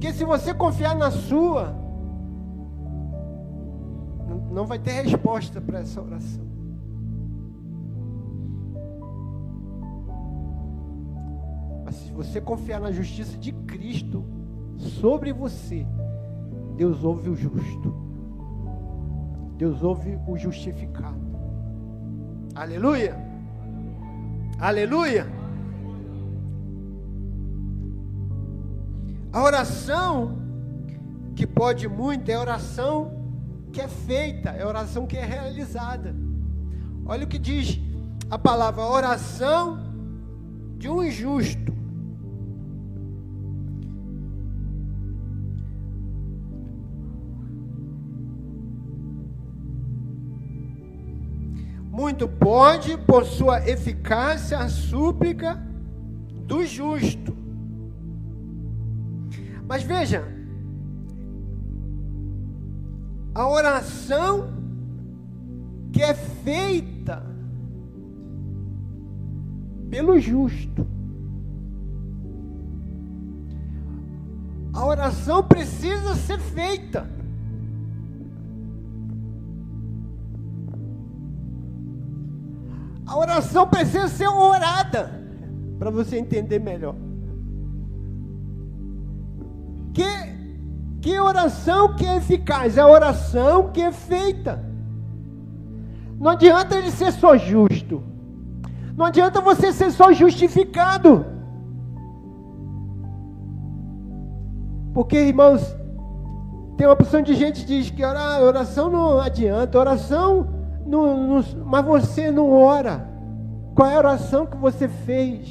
Porque 0.00 0.14
se 0.14 0.24
você 0.24 0.54
confiar 0.54 0.96
na 0.96 1.10
sua, 1.10 1.76
não 4.50 4.64
vai 4.64 4.78
ter 4.78 4.92
resposta 4.92 5.60
para 5.60 5.80
essa 5.80 6.00
oração. 6.00 6.42
Mas 11.84 11.96
se 11.96 12.10
você 12.12 12.40
confiar 12.40 12.80
na 12.80 12.90
justiça 12.90 13.36
de 13.36 13.52
Cristo 13.52 14.24
sobre 14.78 15.34
você, 15.34 15.86
Deus 16.78 17.04
ouve 17.04 17.28
o 17.28 17.36
justo. 17.36 17.94
Deus 19.58 19.82
ouve 19.82 20.18
o 20.26 20.34
justificado. 20.38 21.20
Aleluia. 22.54 23.18
Aleluia. 24.58 25.39
A 29.32 29.42
oração 29.42 30.38
que 31.36 31.46
pode 31.46 31.86
muito 31.88 32.28
é 32.28 32.34
a 32.34 32.40
oração 32.40 33.12
que 33.72 33.80
é 33.80 33.86
feita, 33.86 34.50
é 34.50 34.62
a 34.62 34.68
oração 34.68 35.06
que 35.06 35.16
é 35.16 35.24
realizada. 35.24 36.14
Olha 37.06 37.24
o 37.24 37.28
que 37.28 37.38
diz 37.38 37.80
a 38.28 38.36
palavra 38.36 38.82
oração 38.82 39.78
de 40.78 40.88
um 40.88 41.02
injusto. 41.02 41.70
Muito 51.90 52.26
pode, 52.26 52.96
por 52.96 53.24
sua 53.24 53.68
eficácia, 53.68 54.58
a 54.58 54.68
súplica 54.68 55.62
do 56.46 56.64
justo. 56.64 57.39
Mas 59.70 59.84
veja, 59.84 60.24
a 63.32 63.48
oração 63.48 64.48
que 65.92 66.02
é 66.02 66.12
feita 66.12 67.24
pelo 69.88 70.18
justo. 70.18 70.84
A 74.72 74.84
oração 74.84 75.44
precisa 75.44 76.16
ser 76.16 76.40
feita. 76.40 77.08
A 83.06 83.16
oração 83.16 83.68
precisa 83.68 84.08
ser 84.08 84.26
orada, 84.26 85.12
para 85.78 85.90
você 85.92 86.18
entender 86.18 86.58
melhor. 86.58 87.09
Que, 89.92 91.00
que 91.00 91.18
oração 91.18 91.94
que 91.94 92.06
é 92.06 92.16
eficaz? 92.16 92.76
É 92.76 92.80
a 92.80 92.88
oração 92.88 93.70
que 93.72 93.80
é 93.80 93.92
feita. 93.92 94.64
Não 96.18 96.30
adianta 96.30 96.76
ele 96.76 96.90
ser 96.90 97.12
só 97.12 97.36
justo. 97.36 98.02
Não 98.96 99.06
adianta 99.06 99.40
você 99.40 99.72
ser 99.72 99.90
só 99.90 100.12
justificado. 100.12 101.24
Porque, 104.92 105.16
irmãos, 105.16 105.74
tem 106.76 106.86
uma 106.86 106.94
opção 106.94 107.22
de 107.22 107.34
gente 107.34 107.60
que 107.60 107.66
diz 107.66 107.90
que 107.90 108.04
orar, 108.04 108.42
oração 108.42 108.90
não 108.90 109.20
adianta, 109.20 109.78
oração, 109.78 110.48
não, 110.86 111.26
não, 111.26 111.44
mas 111.64 111.84
você 111.84 112.30
não 112.30 112.50
ora. 112.52 113.08
Qual 113.74 113.88
é 113.88 113.94
a 113.94 113.98
oração 113.98 114.46
que 114.46 114.56
você 114.56 114.88
fez? 114.88 115.48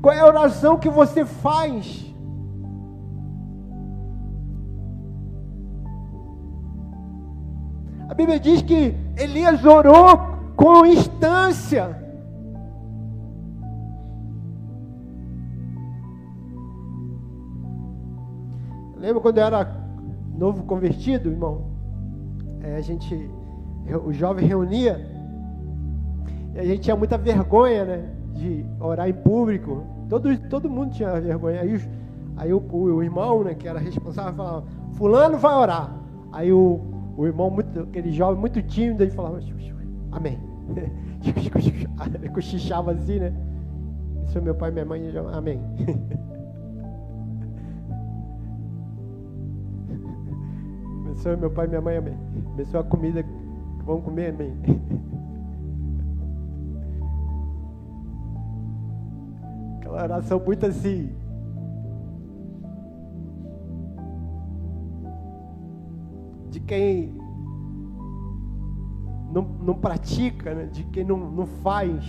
Qual 0.00 0.14
é 0.14 0.20
a 0.20 0.26
oração 0.26 0.78
que 0.78 0.88
você 0.88 1.24
faz? 1.24 2.05
Bíblia 8.16 8.40
diz 8.40 8.62
que 8.62 8.96
Elias 9.16 9.62
orou 9.64 10.18
com 10.56 10.86
instância. 10.86 12.02
Lembra 18.96 19.20
quando 19.20 19.38
eu 19.38 19.44
era 19.44 19.70
novo 20.36 20.64
convertido, 20.64 21.30
irmão? 21.30 21.66
É, 22.62 22.76
a 22.76 22.80
gente, 22.80 23.30
o 24.04 24.12
jovem 24.12 24.46
reunia, 24.46 25.06
e 26.54 26.58
a 26.58 26.64
gente 26.64 26.80
tinha 26.80 26.96
muita 26.96 27.18
vergonha, 27.18 27.84
né? 27.84 28.10
De 28.32 28.64
orar 28.80 29.08
em 29.10 29.12
público. 29.12 29.84
Todo, 30.08 30.36
todo 30.48 30.70
mundo 30.70 30.92
tinha 30.92 31.20
vergonha. 31.20 31.60
Aí, 31.60 31.80
aí 32.38 32.52
o, 32.52 32.58
o, 32.58 32.94
o 32.94 33.02
irmão, 33.02 33.44
né, 33.44 33.54
que 33.54 33.68
era 33.68 33.78
responsável, 33.78 34.32
falava: 34.32 34.64
Fulano 34.94 35.36
vai 35.36 35.54
orar. 35.54 35.94
Aí 36.32 36.50
o 36.50 36.95
o 37.16 37.26
irmão, 37.26 37.50
muito, 37.50 37.80
aquele 37.80 38.12
jovem 38.12 38.38
muito 38.38 38.62
tímido, 38.62 39.02
ele 39.02 39.10
falava, 39.10 39.40
amém. 40.12 40.38
Cochichava 42.34 42.92
assim, 42.92 43.18
né? 43.18 43.32
Isso 44.26 44.36
é 44.36 44.40
meu 44.40 44.54
pai 44.54 44.70
e 44.70 44.72
minha 44.74 44.84
mãe, 44.84 45.00
amém. 45.32 45.60
Abençoe 51.00 51.36
meu 51.36 51.50
pai 51.50 51.66
e 51.66 51.68
minha 51.68 51.80
mãe, 51.80 51.96
amém. 51.96 52.16
Abençoe 52.52 52.80
a 52.80 52.84
comida 52.84 53.22
que 53.22 53.30
vão 53.84 54.02
comer, 54.02 54.34
amém. 54.34 54.52
Aquela 59.80 60.02
oração 60.02 60.38
muito 60.44 60.66
assim. 60.66 61.10
Quem 66.66 67.14
não, 69.32 69.42
não 69.42 69.74
pratica, 69.74 70.54
né? 70.54 70.66
de 70.66 70.84
quem 70.84 71.04
não, 71.04 71.18
não 71.30 71.46
faz. 71.46 72.04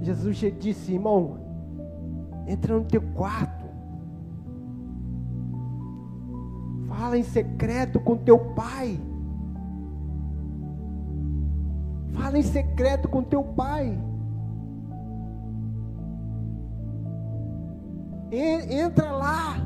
Jesus 0.00 0.36
disse, 0.58 0.92
irmão, 0.92 1.38
entra 2.46 2.78
no 2.78 2.84
teu 2.84 3.02
quarto, 3.02 3.66
fala 6.86 7.18
em 7.18 7.24
secreto 7.24 7.98
com 7.98 8.16
teu 8.16 8.38
pai, 8.54 9.00
fala 12.12 12.38
em 12.38 12.42
secreto 12.42 13.08
com 13.08 13.22
teu 13.22 13.42
pai. 13.42 13.98
Entra 18.30 19.10
lá. 19.12 19.56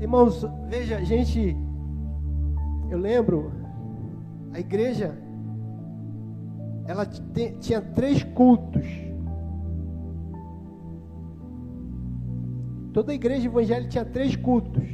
Irmãos, 0.00 0.44
veja, 0.68 1.02
gente, 1.04 1.56
eu 2.90 2.98
lembro, 2.98 3.52
a 4.52 4.60
igreja, 4.60 5.16
ela 6.86 7.06
tinha 7.60 7.80
três 7.80 8.22
cultos. 8.22 8.84
Toda 12.92 13.12
a 13.12 13.14
igreja 13.14 13.46
evangélica 13.46 13.88
tinha 13.88 14.04
três 14.04 14.36
cultos. 14.36 14.84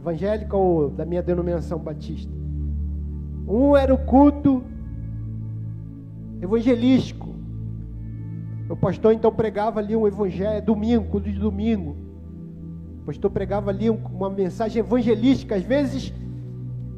Evangélica 0.00 0.56
ou 0.56 0.90
da 0.90 1.04
minha 1.04 1.22
denominação 1.22 1.78
batista. 1.78 2.32
Um 3.46 3.76
era 3.76 3.94
o 3.94 3.98
culto 3.98 4.64
evangelístico. 6.42 7.32
O 8.68 8.76
pastor 8.76 9.12
então 9.12 9.32
pregava 9.32 9.80
ali 9.80 9.94
um 9.94 10.06
evangelho, 10.06 10.64
domingo, 10.64 11.04
culto 11.08 11.30
de 11.30 11.38
domingo. 11.38 11.96
O 13.02 13.06
pastor 13.06 13.30
pregava 13.30 13.70
ali 13.70 13.88
uma 13.88 14.28
mensagem 14.28 14.80
evangelística. 14.80 15.54
Às 15.54 15.62
vezes 15.62 16.12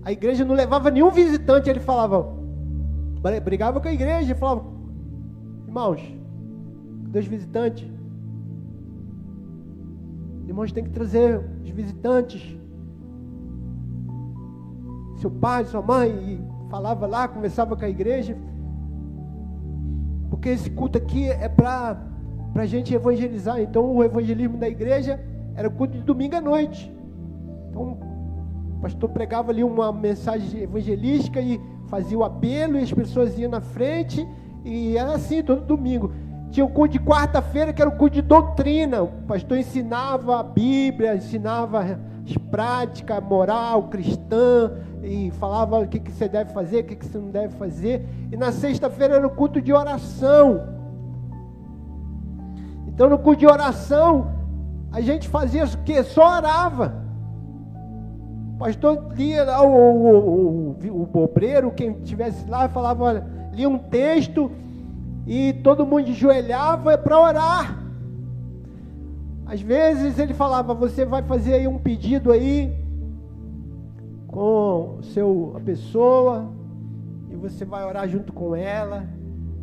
a 0.03 0.13
igreja 0.13 0.45
não 0.45 0.55
levava 0.55 0.91
nenhum 0.91 1.11
visitante, 1.11 1.69
ele 1.69 1.81
falava, 1.81 2.33
brigava 3.43 3.81
com 3.81 3.89
a 3.89 3.93
igreja 3.93 4.35
falava, 4.35 4.65
irmãos, 5.67 6.01
dois 7.09 7.27
visitantes. 7.27 7.89
Irmãos, 10.47 10.73
tem 10.73 10.85
que 10.85 10.91
trazer 10.91 11.41
os 11.63 11.71
visitantes. 11.71 12.57
seu 15.17 15.31
pai, 15.31 15.65
sua 15.65 15.81
mãe, 15.81 16.11
e 16.11 16.71
falava 16.71 17.07
lá, 17.07 17.27
conversava 17.27 17.75
com 17.75 17.85
a 17.85 17.89
igreja. 17.89 18.37
Porque 20.35 20.49
esse 20.49 20.69
culto 20.69 20.99
aqui 20.99 21.31
é 21.31 21.49
para 21.49 21.97
a 22.57 22.67
gente 22.67 22.93
evangelizar. 22.93 23.61
Então 23.61 23.95
o 23.95 24.03
evangelismo 24.03 24.59
da 24.59 24.69
igreja 24.69 25.21
era 25.55 25.69
o 25.69 25.71
culto 25.71 25.97
de 25.97 26.03
domingo 26.03 26.35
à 26.35 26.41
noite. 26.41 26.93
Então 27.71 27.93
o 27.93 28.81
pastor 28.83 29.11
pregava 29.11 29.53
ali 29.53 29.63
uma 29.63 29.93
mensagem 29.93 30.63
evangelística 30.63 31.41
e 31.41 31.61
fazia 31.87 32.19
o 32.19 32.25
apelo 32.25 32.77
e 32.77 32.83
as 32.83 32.93
pessoas 32.93 33.39
iam 33.39 33.49
na 33.49 33.61
frente 33.61 34.27
e 34.65 34.97
era 34.97 35.15
assim 35.15 35.41
todo 35.41 35.65
domingo. 35.65 36.11
Tinha 36.51 36.67
o 36.67 36.69
culto 36.69 36.95
de 36.95 36.99
quarta-feira 36.99 37.73
que 37.73 37.81
era 37.81 37.89
o 37.89 37.97
culto 37.97 38.15
de 38.15 38.23
doutrina. 38.23 39.05
O 39.05 39.09
pastor 39.29 39.57
ensinava 39.57 40.41
a 40.41 40.43
Bíblia, 40.43 41.15
ensinava 41.15 42.01
as 42.27 42.37
práticas, 42.51 43.23
moral 43.23 43.85
cristã 43.85 44.73
e 45.03 45.31
falava 45.33 45.81
o 45.81 45.87
que, 45.87 46.01
que 46.01 46.11
você 46.11 46.29
deve 46.29 46.53
fazer, 46.53 46.81
o 46.81 46.85
que, 46.85 46.97
que 46.97 47.07
você 47.07 47.19
não 47.19 47.31
deve 47.31 47.55
fazer. 47.57 48.09
E 48.33 48.37
na 48.37 48.51
sexta-feira 48.51 49.17
era 49.17 49.27
o 49.27 49.31
culto 49.31 49.61
de 49.61 49.73
oração. 49.73 50.63
Então 52.89 53.11
no 53.11 53.19
culto 53.19 53.41
de 53.41 53.47
oração 53.47 54.33
a 54.91 55.01
gente 55.01 55.29
fazia 55.29 55.65
o 55.65 55.79
que? 55.79 56.03
Só 56.03 56.37
orava. 56.37 56.95
O 58.55 58.59
pastor 58.59 59.13
lia 59.17 59.45
lá, 59.45 59.63
o, 59.63 59.69
o, 59.69 60.77
o, 60.81 61.11
o 61.13 61.25
obreiro, 61.25 61.73
quem 61.73 61.99
estivesse 62.03 62.49
lá, 62.49 62.69
falava, 62.69 63.03
olha, 63.05 63.27
lia 63.53 63.69
um 63.69 63.79
texto 63.79 64.51
e 65.27 65.53
todo 65.65 65.85
mundo 65.85 66.09
ajoelhava 66.11 66.97
para 66.97 67.21
orar. 67.21 67.84
Às 69.47 69.61
vezes 69.61 70.19
ele 70.19 70.33
falava, 70.33 70.73
você 70.75 71.05
vai 71.05 71.23
fazer 71.23 71.55
aí 71.55 71.69
um 71.69 71.79
pedido 71.79 72.33
aí 72.33 72.75
com 74.27 74.99
seu, 75.03 75.53
a 75.57 75.61
pessoa 75.61 76.51
e 77.31 77.37
você 77.37 77.65
vai 77.65 77.85
orar 77.85 78.09
junto 78.09 78.33
com 78.33 78.57
ela. 78.57 79.07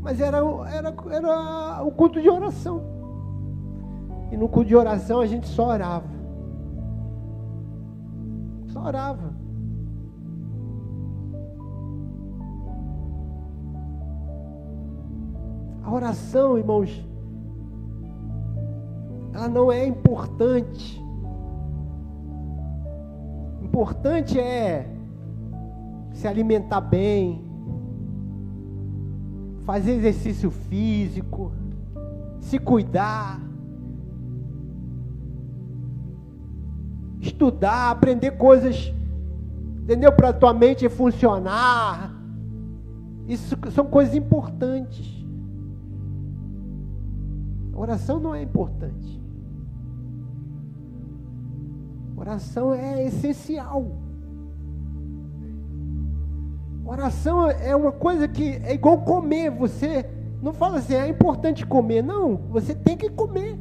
Mas 0.01 0.19
era, 0.19 0.37
era, 0.73 0.93
era 1.11 1.83
o 1.83 1.91
culto 1.91 2.21
de 2.21 2.29
oração. 2.29 2.81
E 4.31 4.37
no 4.37 4.47
culto 4.47 4.69
de 4.69 4.75
oração 4.75 5.19
a 5.19 5.25
gente 5.25 5.47
só 5.47 5.69
orava. 5.69 6.09
Só 8.67 8.85
orava. 8.85 9.33
A 15.83 15.91
oração, 15.91 16.57
irmãos, 16.57 17.03
ela 19.33 19.47
não 19.47 19.71
é 19.71 19.85
importante. 19.85 21.01
Importante 23.61 24.39
é 24.39 24.89
se 26.13 26.27
alimentar 26.27 26.81
bem, 26.81 27.43
fazer 29.63 29.93
exercício 29.93 30.51
físico, 30.51 31.51
se 32.39 32.59
cuidar. 32.59 33.51
estudar, 37.21 37.91
aprender 37.91 38.31
coisas, 38.31 38.93
entendeu? 39.83 40.11
Para 40.11 40.29
a 40.29 40.33
tua 40.33 40.53
mente 40.53 40.89
funcionar. 40.89 42.13
Isso 43.27 43.55
são 43.71 43.85
coisas 43.85 44.15
importantes. 44.15 45.19
oração 47.73 48.19
não 48.19 48.35
é 48.35 48.43
importante. 48.43 49.20
Oração 52.21 52.71
é 52.71 53.03
essencial. 53.07 53.83
Oração 56.85 57.49
é 57.49 57.75
uma 57.75 57.91
coisa 57.91 58.27
que 58.27 58.61
é 58.63 58.75
igual 58.75 58.99
comer. 58.99 59.49
Você 59.49 60.05
não 60.41 60.53
fala 60.53 60.77
assim, 60.77 60.93
é 60.93 61.07
importante 61.07 61.65
comer. 61.65 62.03
Não, 62.03 62.35
você 62.49 62.75
tem 62.75 62.95
que 62.95 63.09
comer. 63.09 63.59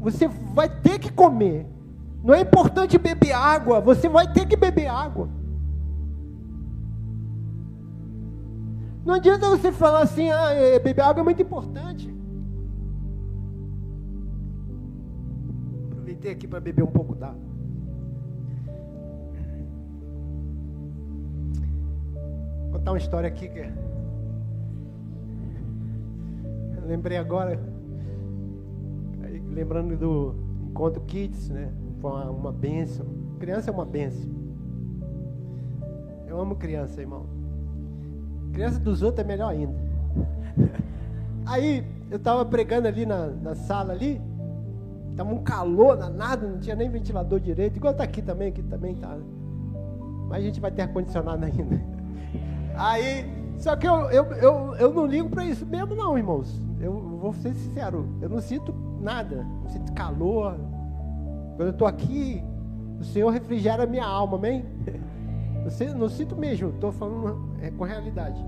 Você 0.00 0.28
vai 0.28 0.68
ter 0.68 0.98
que 0.98 1.10
comer. 1.10 1.66
Não 2.22 2.34
é 2.34 2.42
importante 2.42 2.98
beber 2.98 3.32
água, 3.32 3.80
você 3.80 4.08
vai 4.08 4.30
ter 4.30 4.46
que 4.46 4.56
beber 4.56 4.88
água. 4.88 5.28
Não 9.06 9.14
adianta 9.14 9.48
você 9.48 9.72
falar 9.72 10.02
assim, 10.02 10.30
ah, 10.30 10.50
é, 10.52 10.78
beber 10.78 11.02
água 11.02 11.22
é 11.22 11.24
muito 11.24 11.40
importante. 11.40 12.18
Aproveitei 16.08 16.32
aqui 16.32 16.48
para 16.48 16.58
beber 16.58 16.82
um 16.82 16.90
pouco 16.90 17.14
d'água. 17.14 17.36
Contar 22.72 22.92
uma 22.92 22.98
história 22.98 23.28
aqui 23.28 23.46
que 23.46 23.58
eu 26.78 26.86
lembrei 26.86 27.18
agora 27.18 27.60
lembrando 29.52 29.98
do 29.98 30.34
encontro 30.70 31.02
Kids, 31.02 31.50
né? 31.50 31.70
Foi 32.00 32.10
uma, 32.10 32.30
uma 32.30 32.52
benção. 32.52 33.04
Criança 33.38 33.68
é 33.70 33.72
uma 33.72 33.84
benção. 33.84 34.30
Eu 36.26 36.40
amo 36.40 36.56
criança, 36.56 37.02
irmão. 37.02 37.26
Criança 38.54 38.80
dos 38.80 39.02
outros 39.02 39.22
é 39.26 39.28
melhor 39.28 39.50
ainda. 39.50 39.74
Aí 41.44 41.84
eu 42.10 42.16
estava 42.16 42.46
pregando 42.46 42.88
ali 42.88 43.04
na, 43.04 43.26
na 43.26 43.54
sala 43.54 43.92
ali, 43.92 44.18
tava 45.18 45.34
um 45.34 45.42
calor 45.42 45.96
danado, 45.96 46.46
não 46.46 46.60
tinha 46.60 46.76
nem 46.76 46.88
ventilador 46.88 47.40
direito, 47.40 47.76
igual 47.76 47.92
tá 47.92 48.04
aqui 48.04 48.22
também, 48.22 48.50
aqui 48.50 48.62
também 48.62 48.94
tá. 48.94 49.18
Mas 50.28 50.38
a 50.38 50.46
gente 50.46 50.60
vai 50.60 50.70
ter 50.70 50.82
ar-condicionado 50.82 51.44
ainda. 51.44 51.82
Aí, 52.78 53.26
só 53.56 53.74
que 53.74 53.88
eu, 53.88 54.08
eu, 54.10 54.24
eu, 54.34 54.74
eu 54.76 54.94
não 54.94 55.06
ligo 55.06 55.28
para 55.28 55.44
isso 55.44 55.66
mesmo 55.66 55.96
não, 55.96 56.16
irmãos. 56.16 56.62
Eu 56.80 56.92
vou 57.20 57.32
ser 57.32 57.52
sincero, 57.52 58.08
eu 58.22 58.28
não 58.28 58.40
sinto 58.40 58.72
nada, 59.00 59.44
não 59.64 59.68
sinto 59.68 59.92
calor. 59.92 60.54
Quando 61.56 61.66
eu 61.66 61.70
estou 61.70 61.88
aqui, 61.88 62.40
o 63.00 63.02
Senhor 63.02 63.30
refrigera 63.30 63.82
a 63.82 63.86
minha 63.86 64.06
alma, 64.06 64.36
amém? 64.36 64.64
Não, 65.58 65.98
não 65.98 66.08
sinto 66.08 66.34
mesmo, 66.34 66.70
estou 66.70 66.90
falando 66.90 67.52
é, 67.60 67.70
com 67.70 67.84
realidade. 67.84 68.42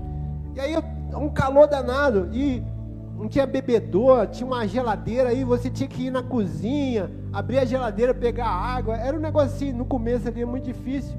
E 0.55 0.59
aí, 0.59 0.73
um 1.13 1.29
calor 1.29 1.67
danado, 1.67 2.29
e 2.33 2.63
não 3.21 3.29
tinha 3.29 3.45
bebedor, 3.45 4.25
tinha 4.27 4.47
uma 4.47 4.67
geladeira 4.67 5.29
aí, 5.29 5.43
você 5.43 5.69
tinha 5.69 5.87
que 5.87 6.07
ir 6.07 6.09
na 6.09 6.23
cozinha, 6.23 7.11
abrir 7.31 7.59
a 7.59 7.65
geladeira, 7.65 8.15
pegar 8.15 8.47
água. 8.47 8.97
Era 8.97 9.15
um 9.15 9.19
negócio 9.19 9.55
assim, 9.55 9.71
no 9.71 9.85
começo 9.85 10.27
ali, 10.27 10.43
muito 10.43 10.65
difícil. 10.65 11.15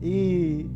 E, 0.00 0.70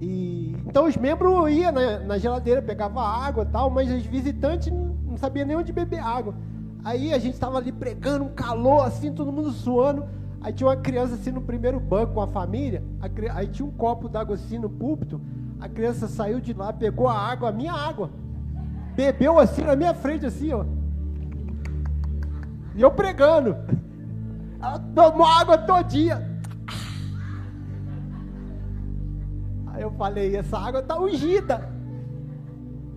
e 0.00 0.56
então 0.66 0.86
os 0.86 0.96
membros 0.96 1.50
iam 1.50 1.70
na, 1.70 1.98
na 1.98 2.16
geladeira, 2.16 2.62
pegava 2.62 3.02
água 3.02 3.44
tal, 3.44 3.68
mas 3.68 3.92
os 3.92 4.06
visitantes 4.06 4.72
não 4.72 5.18
sabiam 5.18 5.46
nem 5.46 5.56
onde 5.56 5.74
beber 5.74 6.00
água. 6.00 6.34
Aí 6.82 7.12
a 7.12 7.18
gente 7.18 7.34
estava 7.34 7.58
ali 7.58 7.70
pregando, 7.70 8.24
um 8.24 8.30
calor 8.30 8.86
assim, 8.86 9.12
todo 9.12 9.30
mundo 9.30 9.50
suando. 9.50 10.06
Aí 10.40 10.54
tinha 10.54 10.68
uma 10.68 10.76
criança 10.76 11.16
assim 11.16 11.32
no 11.32 11.42
primeiro 11.42 11.78
banco 11.78 12.14
com 12.14 12.22
a 12.22 12.28
família. 12.28 12.82
Aí 13.34 13.46
tinha 13.48 13.66
um 13.66 13.72
copo 13.72 14.08
d'água 14.08 14.36
assim 14.36 14.58
no 14.58 14.70
púlpito. 14.70 15.20
A 15.60 15.68
criança 15.68 16.08
saiu 16.08 16.40
de 16.40 16.54
lá, 16.54 16.72
pegou 16.72 17.08
a 17.08 17.14
água, 17.14 17.50
a 17.50 17.52
minha 17.52 17.74
água. 17.74 18.10
Bebeu 18.98 19.38
assim 19.38 19.62
na 19.62 19.76
minha 19.76 19.94
frente, 19.94 20.26
assim, 20.26 20.52
ó. 20.52 20.64
E 22.74 22.82
eu 22.82 22.90
pregando. 22.90 23.56
Ela 24.60 24.80
tomou 24.92 25.24
água 25.24 25.56
todinha. 25.56 26.28
Aí 29.68 29.82
eu 29.82 29.92
falei, 29.92 30.34
essa 30.34 30.58
água 30.58 30.80
está 30.80 30.98
ungida. 30.98 31.70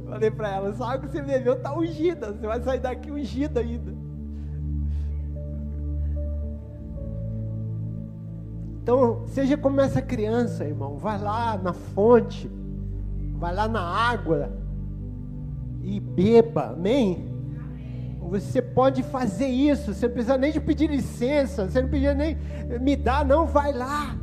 Falei 0.09 0.31
para 0.31 0.49
ela, 0.49 0.69
essa 0.69 0.83
água 0.83 1.01
que 1.01 1.11
você 1.11 1.21
bebeu 1.21 1.53
está 1.53 1.71
ungida. 1.71 2.33
Você 2.33 2.47
vai 2.47 2.59
sair 2.63 2.79
daqui 2.79 3.11
ungida 3.11 3.59
ainda. 3.59 3.93
Então, 8.81 9.21
seja 9.27 9.55
como 9.55 9.79
essa 9.79 10.01
criança, 10.01 10.65
irmão. 10.65 10.97
Vai 10.97 11.21
lá 11.21 11.59
na 11.59 11.73
fonte. 11.73 12.49
Vai 13.37 13.53
lá 13.53 13.67
na 13.67 13.81
água. 13.81 14.60
E 15.83 15.99
beba. 15.99 16.71
Amém? 16.71 17.31
Você 18.19 18.61
pode 18.61 19.03
fazer 19.03 19.47
isso. 19.47 19.93
Você 19.93 20.07
não 20.07 20.13
precisa 20.13 20.37
nem 20.37 20.51
de 20.51 20.61
pedir 20.61 20.89
licença. 20.89 21.69
Você 21.69 21.81
não 21.81 21.89
precisa 21.89 22.13
nem 22.13 22.37
me 22.79 22.95
dar, 22.95 23.25
não. 23.25 23.45
Vai 23.45 23.73
lá. 23.73 24.15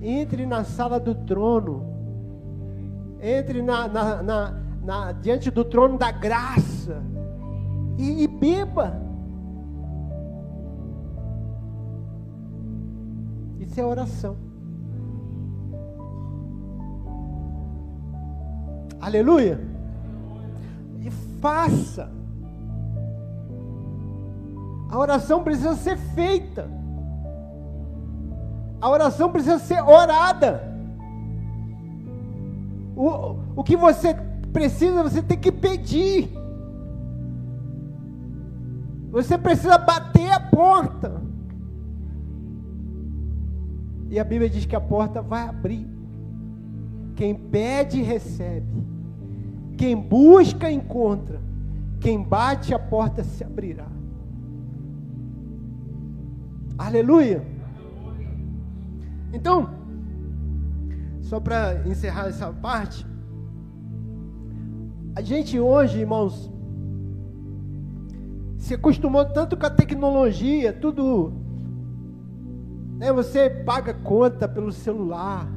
Entre 0.00 0.44
na 0.44 0.64
sala 0.64 1.00
do 1.00 1.14
trono. 1.14 1.86
Entre 3.22 3.62
na, 3.62 3.88
na, 3.88 4.22
na, 4.22 4.62
na 4.82 5.12
diante 5.12 5.50
do 5.50 5.64
trono 5.64 5.96
da 5.96 6.10
graça. 6.10 7.02
E, 7.98 8.24
e 8.24 8.28
beba. 8.28 9.00
Isso 13.60 13.80
é 13.80 13.86
oração. 13.86 14.36
Aleluia. 19.00 19.71
E 21.02 21.10
faça. 21.40 22.10
A 24.88 24.98
oração 24.98 25.42
precisa 25.42 25.74
ser 25.74 25.96
feita. 25.96 26.68
A 28.80 28.90
oração 28.90 29.30
precisa 29.30 29.58
ser 29.58 29.80
orada. 29.82 30.72
O, 32.96 33.36
o 33.56 33.64
que 33.64 33.76
você 33.76 34.14
precisa, 34.52 35.02
você 35.02 35.22
tem 35.22 35.38
que 35.38 35.50
pedir. 35.50 36.30
Você 39.10 39.38
precisa 39.38 39.78
bater 39.78 40.30
a 40.30 40.40
porta. 40.40 41.22
E 44.10 44.20
a 44.20 44.24
Bíblia 44.24 44.50
diz 44.50 44.66
que 44.66 44.76
a 44.76 44.80
porta 44.80 45.22
vai 45.22 45.48
abrir. 45.48 45.88
Quem 47.16 47.34
pede, 47.34 48.02
recebe. 48.02 48.91
Quem 49.82 49.96
busca, 49.96 50.70
encontra. 50.70 51.40
Quem 51.98 52.22
bate, 52.22 52.72
a 52.72 52.78
porta 52.78 53.24
se 53.24 53.42
abrirá. 53.42 53.88
Aleluia. 56.78 57.44
Então, 59.32 59.70
só 61.20 61.40
para 61.40 61.82
encerrar 61.84 62.28
essa 62.28 62.52
parte, 62.52 63.04
a 65.16 65.20
gente 65.20 65.58
hoje, 65.58 65.98
irmãos, 65.98 66.48
se 68.58 68.74
acostumou 68.74 69.24
tanto 69.24 69.56
com 69.56 69.66
a 69.66 69.70
tecnologia, 69.70 70.72
tudo. 70.72 71.32
Né, 72.98 73.12
você 73.12 73.50
paga 73.50 73.92
conta 73.92 74.46
pelo 74.46 74.70
celular. 74.70 75.48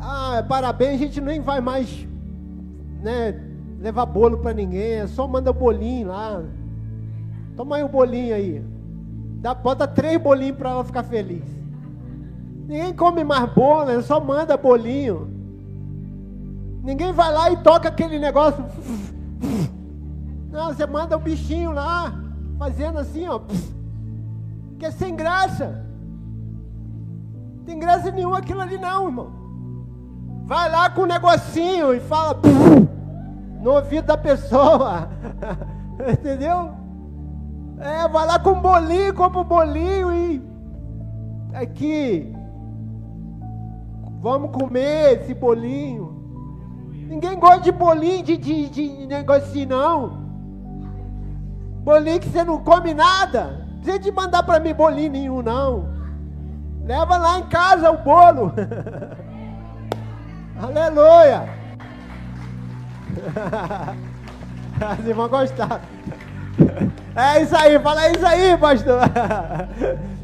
Ah, 0.00 0.42
parabéns, 0.48 0.94
a 0.94 1.04
gente 1.04 1.20
nem 1.20 1.38
vai 1.38 1.60
mais 1.60 2.13
né, 3.04 3.38
levar 3.78 4.06
bolo 4.06 4.38
para 4.38 4.54
ninguém, 4.54 4.94
é 4.94 5.06
só 5.06 5.28
manda 5.28 5.52
bolinho 5.52 6.08
lá. 6.08 6.42
Toma 7.54 7.76
aí 7.76 7.84
o 7.84 7.88
bolinho 7.88 8.34
aí. 8.34 8.64
Dá, 9.42 9.54
bota 9.54 9.86
três 9.86 10.20
bolinhos 10.20 10.56
para 10.56 10.70
ela 10.70 10.84
ficar 10.84 11.02
feliz. 11.02 11.44
Ninguém 12.66 12.94
come 12.94 13.22
mais 13.22 13.52
bolo, 13.52 14.02
só 14.02 14.18
manda 14.18 14.56
bolinho. 14.56 15.28
Ninguém 16.82 17.12
vai 17.12 17.30
lá 17.30 17.50
e 17.50 17.58
toca 17.58 17.90
aquele 17.90 18.18
negócio. 18.18 18.64
Não, 20.50 20.72
você 20.72 20.86
manda 20.86 21.16
o 21.16 21.20
bichinho 21.20 21.72
lá, 21.72 22.18
fazendo 22.58 22.98
assim, 22.98 23.28
ó. 23.28 23.40
Que 24.78 24.86
é 24.86 24.90
sem 24.90 25.14
graça. 25.14 25.84
Tem 27.66 27.78
graça 27.78 28.10
nenhuma 28.10 28.38
aquilo 28.38 28.62
ali 28.62 28.78
não, 28.78 29.06
irmão. 29.06 29.32
Vai 30.46 30.70
lá 30.70 30.88
com 30.88 31.02
o 31.02 31.04
um 31.04 31.08
negocinho 31.08 31.94
e 31.94 32.00
fala 32.00 32.40
no 33.64 33.72
ouvido 33.72 34.04
da 34.04 34.16
pessoa. 34.16 35.08
Entendeu? 36.12 36.70
É, 37.80 38.06
vai 38.06 38.26
lá 38.26 38.38
com 38.38 38.60
bolinho, 38.60 39.14
compra 39.14 39.40
um 39.40 39.44
bolinho 39.44 40.14
e 40.14 40.42
aqui 41.54 42.32
Vamos 44.24 44.52
comer 44.52 45.20
esse 45.20 45.34
bolinho. 45.34 46.14
Ninguém 47.10 47.38
gosta 47.38 47.60
de 47.60 47.70
bolinho 47.70 48.22
de, 48.22 48.38
de, 48.38 48.70
de 48.70 49.06
negócio 49.06 49.42
assim, 49.42 49.66
não. 49.66 50.24
Bolinho 51.84 52.18
que 52.18 52.30
você 52.30 52.42
não 52.42 52.56
come 52.64 52.94
nada. 52.94 53.66
Não 53.68 53.76
precisa 53.82 53.98
de 53.98 54.10
mandar 54.10 54.42
para 54.42 54.60
mim 54.60 54.72
bolinho 54.72 55.12
nenhum, 55.12 55.42
não. 55.42 55.90
Leva 56.86 57.18
lá 57.18 57.38
em 57.38 57.42
casa 57.48 57.90
o 57.90 57.98
bolo. 57.98 58.50
Aleluia. 60.58 61.63
As 64.80 65.06
irmãs 65.06 65.30
gostaram. 65.30 65.80
É 67.16 67.42
isso 67.42 67.56
aí, 67.56 67.78
fala 67.78 68.08
isso 68.10 68.26
aí, 68.26 68.56
pastor. 68.56 69.00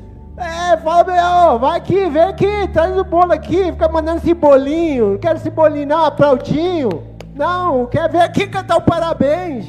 É, 0.40 0.74
fala, 0.78 1.04
meu, 1.04 1.58
vai 1.58 1.76
aqui, 1.76 2.08
vem 2.08 2.22
aqui, 2.22 2.66
traz 2.72 2.96
o 2.96 3.04
bolo 3.04 3.30
aqui, 3.30 3.72
fica 3.72 3.90
mandando 3.90 4.20
esse 4.20 4.32
bolinho. 4.32 5.12
Não 5.12 5.18
quero 5.18 5.36
esse 5.36 5.50
bolinho, 5.50 5.86
não, 5.86 6.06
aplaudinho. 6.06 6.88
Não, 7.34 7.84
quer 7.84 8.10
vir 8.10 8.22
aqui 8.22 8.46
cantar 8.46 8.78
o 8.78 8.80
parabéns. 8.80 9.66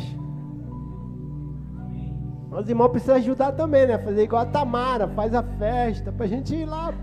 Os 2.49 2.69
irmãos 2.69 2.87
precisam 2.87 3.17
ajudar 3.17 3.51
também, 3.51 3.85
né? 3.85 3.97
Fazer 3.97 4.23
igual 4.23 4.43
a 4.43 4.45
Tamara, 4.45 5.09
faz 5.09 5.33
a 5.33 5.43
festa, 5.43 6.09
pra 6.09 6.25
gente 6.25 6.55
ir 6.55 6.65
lá. 6.65 6.93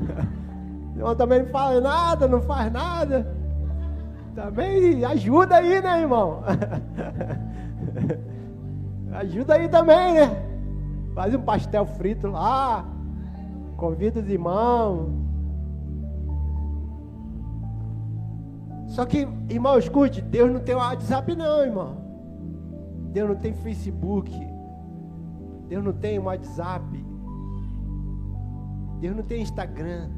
O 0.94 1.00
irmão 1.00 1.14
também 1.14 1.44
não 1.44 1.48
fala 1.50 1.80
nada, 1.80 2.26
não 2.26 2.42
faz 2.42 2.72
nada. 2.72 3.37
Também 4.38 5.04
ajuda 5.04 5.56
aí, 5.56 5.82
né, 5.82 6.00
irmão? 6.00 6.44
ajuda 9.10 9.54
aí 9.54 9.68
também, 9.68 10.14
né? 10.14 10.30
Faz 11.12 11.34
um 11.34 11.40
pastel 11.40 11.84
frito 11.84 12.28
lá. 12.28 12.86
Convida 13.76 14.20
os 14.20 14.28
irmãos. 14.28 15.10
Só 18.86 19.04
que, 19.04 19.26
irmão, 19.48 19.76
escute, 19.76 20.22
Deus 20.22 20.52
não 20.52 20.60
tem 20.60 20.76
WhatsApp 20.76 21.34
não, 21.34 21.62
irmão. 21.62 21.96
Deus 23.10 23.30
não 23.30 23.36
tem 23.36 23.52
Facebook. 23.54 24.30
Deus 25.66 25.82
não 25.82 25.92
tem 25.92 26.16
WhatsApp. 26.20 27.04
Deus 29.00 29.16
não 29.16 29.24
tem 29.24 29.42
Instagram. 29.42 30.08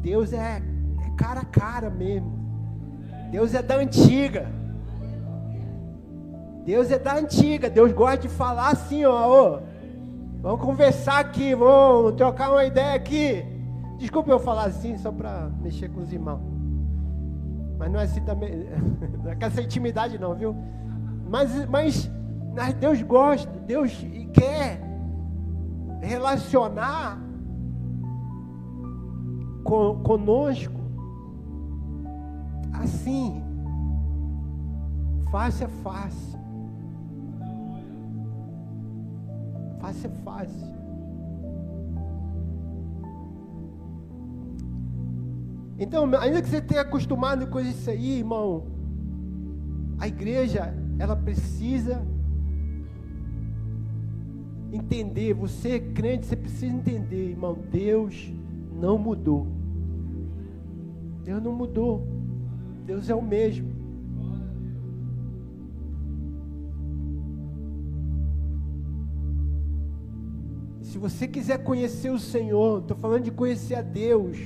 Deus 0.00 0.32
é, 0.32 0.62
é 1.06 1.10
cara 1.16 1.40
a 1.40 1.44
cara 1.44 1.90
mesmo. 1.90 2.46
Deus 3.30 3.54
é 3.54 3.62
da 3.62 3.76
antiga. 3.76 4.48
Deus 6.64 6.90
é 6.90 6.98
da 6.98 7.14
antiga, 7.14 7.70
Deus 7.70 7.92
gosta 7.92 8.18
de 8.18 8.28
falar 8.28 8.70
assim, 8.70 9.04
ó, 9.04 9.12
ó, 9.12 9.60
vamos 10.42 10.60
conversar 10.60 11.20
aqui, 11.20 11.54
vamos 11.54 12.14
trocar 12.16 12.50
uma 12.50 12.64
ideia 12.64 12.94
aqui. 12.96 13.44
Desculpa 13.98 14.32
eu 14.32 14.40
falar 14.40 14.64
assim, 14.64 14.98
só 14.98 15.12
para 15.12 15.48
mexer 15.62 15.88
com 15.88 16.00
os 16.00 16.12
irmãos. 16.12 16.40
Mas 17.78 17.92
não 17.92 18.00
é 18.00 18.02
assim 18.02 18.20
também, 18.22 18.66
não 19.22 19.30
é 19.30 19.36
com 19.36 19.44
essa 19.44 19.62
intimidade 19.62 20.18
não, 20.18 20.34
viu? 20.34 20.56
Mas, 21.30 21.66
mas, 21.66 22.10
mas 22.52 22.74
Deus 22.74 23.00
gosta, 23.02 23.48
Deus 23.60 24.04
quer 24.32 24.80
relacionar 26.00 27.20
conosco 30.02 30.75
assim, 32.82 33.42
face 35.30 35.64
a 35.64 35.68
face. 35.68 36.36
Face 39.80 40.06
a 40.06 40.10
face. 40.10 40.76
Então, 45.78 46.10
ainda 46.18 46.40
que 46.40 46.48
você 46.48 46.60
tenha 46.60 46.80
acostumado 46.80 47.46
com 47.48 47.60
isso 47.60 47.90
aí, 47.90 48.18
irmão, 48.18 48.64
a 49.98 50.08
igreja, 50.08 50.74
ela 50.98 51.14
precisa 51.14 52.02
entender, 54.72 55.34
você 55.34 55.78
crente, 55.78 56.26
você 56.26 56.36
precisa 56.36 56.66
entender, 56.66 57.30
irmão, 57.30 57.58
Deus 57.70 58.32
não 58.72 58.98
mudou. 58.98 59.46
Deus 61.24 61.42
não 61.42 61.52
mudou. 61.52 62.15
Deus 62.86 63.10
é 63.10 63.14
o 63.14 63.20
mesmo. 63.20 63.68
Se 70.82 70.96
você 70.96 71.26
quiser 71.26 71.58
conhecer 71.64 72.10
o 72.10 72.18
Senhor, 72.18 72.80
estou 72.80 72.96
falando 72.96 73.24
de 73.24 73.32
conhecer 73.32 73.74
a 73.74 73.82
Deus, 73.82 74.38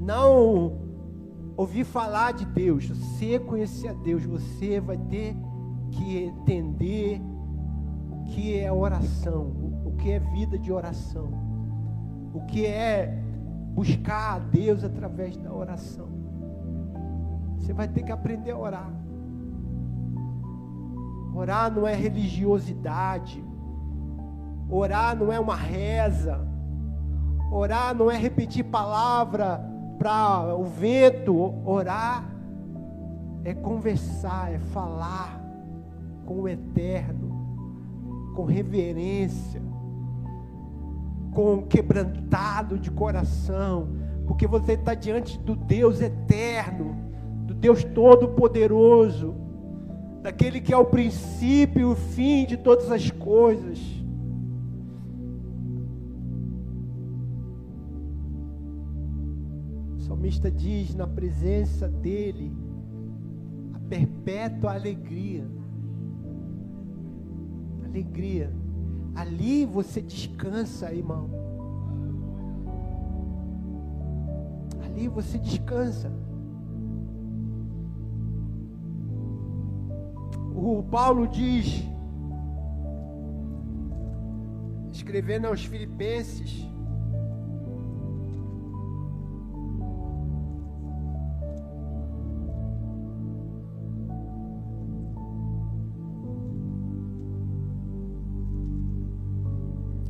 não 0.00 0.80
ouvir 1.56 1.84
falar 1.84 2.32
de 2.32 2.44
Deus, 2.44 2.88
você 2.88 3.38
conhecer 3.38 3.88
a 3.88 3.92
Deus, 3.92 4.24
você 4.24 4.80
vai 4.80 4.98
ter 4.98 5.36
que 5.92 6.18
entender 6.18 7.20
o 8.10 8.24
que 8.24 8.58
é 8.58 8.70
oração, 8.70 9.82
o 9.86 9.92
que 9.92 10.10
é 10.10 10.18
vida 10.18 10.58
de 10.58 10.72
oração, 10.72 11.30
o 12.34 12.40
que 12.46 12.66
é 12.66 13.22
buscar 13.74 14.34
a 14.34 14.38
Deus 14.40 14.82
através 14.82 15.36
da 15.36 15.52
oração. 15.52 16.11
Você 17.62 17.72
vai 17.72 17.86
ter 17.86 18.02
que 18.02 18.10
aprender 18.10 18.50
a 18.50 18.58
orar. 18.58 18.90
Orar 21.32 21.72
não 21.72 21.86
é 21.86 21.94
religiosidade. 21.94 23.42
Orar 24.68 25.16
não 25.16 25.32
é 25.32 25.38
uma 25.38 25.54
reza. 25.54 26.44
Orar 27.52 27.94
não 27.94 28.10
é 28.10 28.16
repetir 28.16 28.64
palavra 28.64 29.60
para 29.96 30.56
o 30.56 30.64
vento. 30.64 31.54
Orar 31.64 32.28
é 33.44 33.54
conversar, 33.54 34.52
é 34.52 34.58
falar 34.58 35.40
com 36.26 36.40
o 36.40 36.48
eterno, 36.48 38.32
com 38.34 38.44
reverência, 38.44 39.62
com 41.32 41.62
quebrantado 41.62 42.76
de 42.76 42.90
coração, 42.90 43.88
porque 44.26 44.48
você 44.48 44.72
está 44.72 44.94
diante 44.94 45.38
do 45.38 45.54
Deus 45.54 46.00
eterno, 46.00 47.11
Deus 47.62 47.84
Todo-Poderoso. 47.84 49.36
daquele 50.20 50.60
que 50.60 50.72
é 50.72 50.76
o 50.76 50.84
princípio 50.84 51.80
e 51.80 51.84
o 51.84 51.96
fim 51.96 52.44
de 52.44 52.56
todas 52.56 52.90
as 52.90 53.10
coisas. 53.10 53.78
O 59.96 60.00
salmista 60.00 60.50
diz: 60.50 60.94
na 60.94 61.06
presença 61.06 61.88
dele, 61.88 62.52
a 63.74 63.78
perpétua 63.88 64.74
alegria. 64.74 65.44
Alegria. 67.84 68.52
Ali 69.14 69.66
você 69.66 70.00
descansa, 70.00 70.92
irmão. 70.92 71.28
Ali 74.84 75.06
você 75.08 75.38
descansa. 75.38 76.21
O 80.64 80.80
Paulo 80.80 81.26
diz, 81.26 81.82
escrevendo 84.92 85.48
aos 85.48 85.64
Filipenses, 85.64 86.64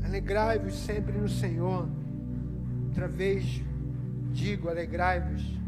Alegrai-vos 0.05 0.75
sempre 0.75 1.17
no 1.17 1.31
Senhor. 1.31 1.89
Outra 2.89 3.09
vez 3.09 3.63
digo: 4.31 4.69
alegrai-vos. 4.69 5.59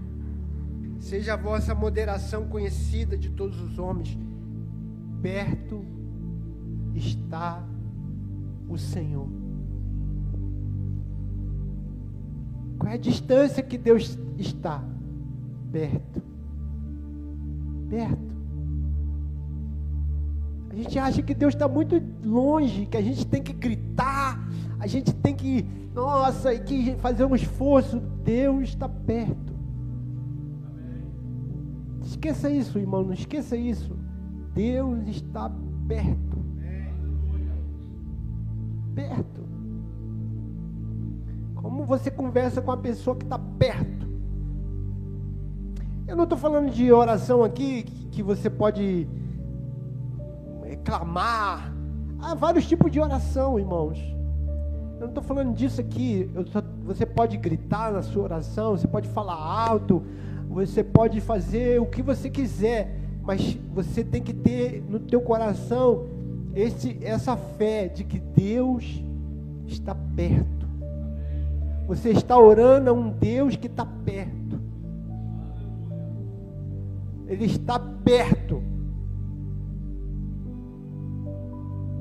Seja 1.00 1.32
a 1.32 1.36
vossa 1.36 1.74
moderação 1.74 2.46
conhecida 2.46 3.16
de 3.16 3.30
todos 3.30 3.58
os 3.62 3.78
homens 3.78 4.18
perto 5.24 5.82
está 6.94 7.66
o 8.68 8.76
Senhor. 8.76 9.26
Qual 12.78 12.92
é 12.92 12.96
a 12.96 12.98
distância 12.98 13.62
que 13.62 13.78
Deus 13.78 14.18
está? 14.36 14.84
Perto. 15.72 16.22
Perto. 17.88 18.34
A 20.68 20.74
gente 20.76 20.98
acha 20.98 21.22
que 21.22 21.34
Deus 21.34 21.54
está 21.54 21.66
muito 21.66 22.02
longe, 22.22 22.84
que 22.84 22.98
a 22.98 23.02
gente 23.02 23.26
tem 23.26 23.42
que 23.42 23.54
gritar, 23.54 24.38
a 24.78 24.86
gente 24.86 25.10
tem 25.14 25.34
que, 25.34 25.64
nossa, 25.94 26.54
que 26.58 26.96
fazer 26.96 27.24
um 27.24 27.34
esforço. 27.34 27.98
Deus 27.98 28.68
está 28.68 28.90
perto. 28.90 29.54
Esqueça 32.02 32.50
isso, 32.50 32.78
irmão, 32.78 33.02
não 33.02 33.14
esqueça 33.14 33.56
isso. 33.56 34.03
Deus 34.54 35.08
está 35.08 35.50
perto. 35.88 36.38
Perto. 38.94 39.44
Como 41.56 41.84
você 41.84 42.10
conversa 42.10 42.62
com 42.62 42.70
a 42.70 42.76
pessoa 42.76 43.16
que 43.16 43.24
está 43.24 43.38
perto? 43.38 44.06
Eu 46.06 46.16
não 46.16 46.24
estou 46.24 46.38
falando 46.38 46.70
de 46.70 46.92
oração 46.92 47.42
aqui 47.42 47.82
que 48.12 48.22
você 48.22 48.48
pode 48.48 49.08
clamar. 50.84 51.72
Há 52.20 52.34
vários 52.34 52.66
tipos 52.68 52.92
de 52.92 53.00
oração, 53.00 53.58
irmãos. 53.58 53.98
Eu 54.94 55.00
não 55.00 55.08
estou 55.08 55.22
falando 55.22 55.52
disso 55.54 55.80
aqui. 55.80 56.30
Só, 56.52 56.62
você 56.84 57.04
pode 57.04 57.36
gritar 57.36 57.92
na 57.92 58.02
sua 58.02 58.22
oração, 58.22 58.76
você 58.76 58.86
pode 58.86 59.08
falar 59.08 59.34
alto, 59.34 60.02
você 60.48 60.84
pode 60.84 61.20
fazer 61.20 61.80
o 61.80 61.86
que 61.86 62.02
você 62.02 62.30
quiser 62.30 63.03
mas 63.24 63.54
você 63.72 64.04
tem 64.04 64.22
que 64.22 64.34
ter 64.34 64.82
no 64.88 65.00
teu 65.00 65.20
coração 65.20 66.06
esse, 66.54 66.98
essa 67.02 67.36
fé 67.36 67.88
de 67.88 68.04
que 68.04 68.18
Deus 68.18 69.02
está 69.66 69.94
perto. 69.94 70.68
Você 71.86 72.10
está 72.10 72.38
orando 72.38 72.90
a 72.90 72.92
um 72.92 73.10
Deus 73.10 73.56
que 73.56 73.66
está 73.66 73.84
perto. 73.84 74.60
Ele 77.26 77.46
está 77.46 77.78
perto. 77.78 78.62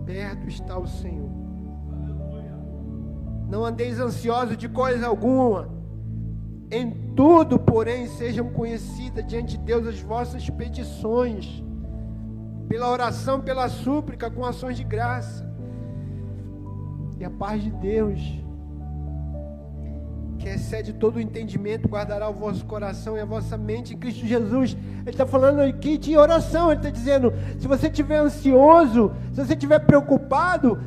Perto 0.05 0.47
está 0.47 0.77
o 0.77 0.87
Senhor. 0.87 1.31
Não 3.49 3.63
andeis 3.63 3.99
ansiosos 3.99 4.57
de 4.57 4.67
coisa 4.67 5.07
alguma 5.07 5.72
em 6.73 6.89
tudo, 7.15 7.59
porém, 7.59 8.07
sejam 8.07 8.49
conhecidas 8.49 9.25
diante 9.27 9.57
de 9.57 9.63
Deus 9.63 9.85
as 9.85 9.99
vossas 9.99 10.49
petições, 10.49 11.63
pela 12.67 12.89
oração, 12.89 13.39
pela 13.39 13.69
súplica, 13.69 14.31
com 14.31 14.43
ações 14.43 14.75
de 14.75 14.83
graça. 14.83 15.47
E 17.19 17.23
a 17.23 17.29
paz 17.29 17.61
de 17.61 17.69
Deus, 17.69 18.19
que 20.39 20.49
excede 20.49 20.93
todo 20.93 21.17
o 21.17 21.21
entendimento, 21.21 21.87
guardará 21.87 22.27
o 22.27 22.33
vosso 22.33 22.65
coração 22.65 23.15
e 23.15 23.21
a 23.21 23.25
vossa 23.25 23.55
mente 23.55 23.93
em 23.93 23.97
Cristo 23.97 24.25
Jesus. 24.25 24.75
Ele 25.01 25.11
está 25.11 25.27
falando 25.27 25.59
aqui 25.59 25.97
de 25.97 26.17
oração, 26.17 26.71
ele 26.71 26.79
está 26.79 26.89
dizendo: 26.89 27.31
se 27.59 27.67
você 27.67 27.87
estiver 27.87 28.17
ansioso, 28.17 29.11
se 29.31 29.45
você 29.45 29.53
estiver 29.53 29.79
preocupado, 29.79 30.79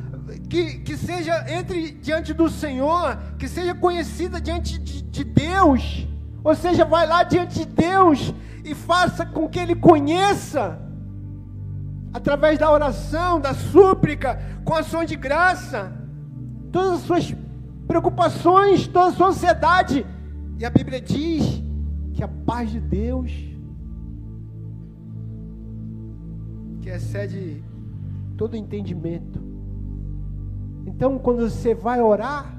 que, 0.49 0.79
que 0.79 0.97
seja 0.97 1.45
entre 1.49 1.91
diante 1.91 2.33
do 2.33 2.49
Senhor, 2.49 3.17
que 3.39 3.47
seja 3.47 3.73
conhecida 3.73 4.41
diante 4.41 4.77
de, 5.17 5.23
de 5.23 5.23
Deus, 5.23 6.07
ou 6.43 6.55
seja, 6.55 6.85
vai 6.85 7.07
lá 7.07 7.23
diante 7.23 7.59
de 7.59 7.65
Deus 7.65 8.33
e 8.63 8.73
faça 8.73 9.25
com 9.25 9.47
que 9.47 9.59
Ele 9.59 9.75
conheça, 9.75 10.79
através 12.13 12.57
da 12.57 12.71
oração, 12.71 13.39
da 13.39 13.53
súplica, 13.53 14.39
com 14.63 14.73
ações 14.73 15.07
de 15.07 15.15
graça, 15.15 15.91
todas 16.71 16.93
as 16.93 17.01
suas 17.01 17.35
preocupações, 17.87 18.87
toda 18.87 19.07
a 19.07 19.13
sua 19.13 19.27
ansiedade. 19.27 20.05
E 20.59 20.65
a 20.65 20.69
Bíblia 20.69 20.99
diz 20.99 21.63
que 22.13 22.23
a 22.23 22.27
paz 22.27 22.71
de 22.71 22.79
Deus, 22.79 23.31
que 26.81 26.89
excede 26.89 27.63
todo 28.37 28.55
entendimento, 28.55 29.47
então, 30.87 31.19
quando 31.19 31.49
você 31.49 31.75
vai 31.75 32.01
orar, 32.01 32.56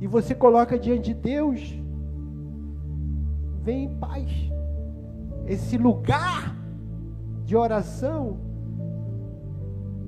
e 0.00 0.06
você 0.06 0.34
coloca 0.34 0.78
diante 0.78 1.12
de 1.12 1.14
Deus, 1.14 1.60
vem 3.62 3.84
em 3.84 3.98
paz. 3.98 4.30
Esse 5.46 5.76
lugar 5.76 6.56
de 7.44 7.54
oração, 7.54 8.38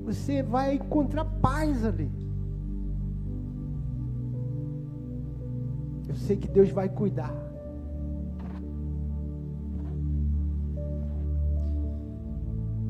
você 0.05 0.43
vai 0.43 0.77
encontrar 0.77 1.25
paz 1.25 1.85
ali. 1.85 2.11
Eu 6.09 6.15
sei 6.15 6.37
que 6.37 6.49
Deus 6.49 6.71
vai 6.71 6.89
cuidar. 6.89 7.35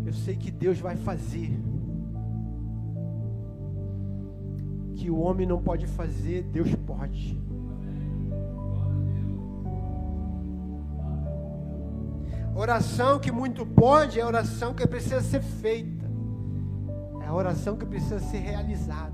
Eu 0.04 0.12
sei 0.12 0.36
que 0.36 0.50
Deus 0.50 0.78
vai 0.78 0.96
fazer. 0.96 1.58
Que 4.92 5.10
o 5.10 5.18
homem 5.18 5.46
não 5.46 5.60
pode 5.62 5.86
fazer, 5.86 6.42
Deus 6.44 6.74
pode. 6.74 7.40
Oração 12.54 13.18
que 13.18 13.32
muito 13.32 13.64
pode 13.64 14.20
é 14.20 14.26
oração 14.26 14.74
que 14.74 14.86
precisa 14.86 15.20
ser 15.22 15.40
feita. 15.40 16.04
É 17.22 17.26
a 17.26 17.34
oração 17.34 17.76
que 17.76 17.86
precisa 17.86 18.20
ser 18.20 18.38
realizada. 18.38 19.12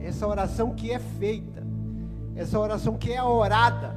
Essa 0.00 0.26
oração 0.26 0.74
que 0.74 0.90
é 0.90 0.98
feita. 0.98 1.62
Essa 2.34 2.58
oração 2.58 2.96
que 2.96 3.12
é 3.12 3.22
orada. 3.22 3.94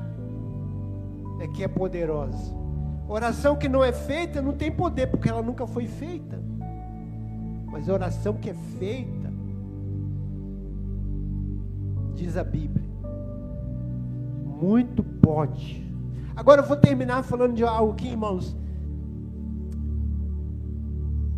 É 1.39 1.47
que 1.47 1.63
é 1.63 1.67
poderosa. 1.67 2.53
Oração 3.07 3.55
que 3.55 3.67
não 3.67 3.83
é 3.83 3.91
feita 3.91 4.41
não 4.41 4.53
tem 4.53 4.71
poder, 4.71 5.07
porque 5.07 5.29
ela 5.29 5.41
nunca 5.41 5.65
foi 5.65 5.87
feita. 5.87 6.39
Mas 7.65 7.89
oração 7.89 8.33
que 8.33 8.51
é 8.51 8.55
feita 8.79 9.14
diz 12.15 12.37
a 12.37 12.43
Bíblia. 12.43 12.85
Muito 14.43 15.03
pode. 15.03 15.85
Agora 16.35 16.61
eu 16.61 16.65
vou 16.65 16.77
terminar 16.77 17.23
falando 17.23 17.53
de 17.53 17.63
algo 17.63 17.93
aqui, 17.93 18.07
irmãos. 18.07 18.55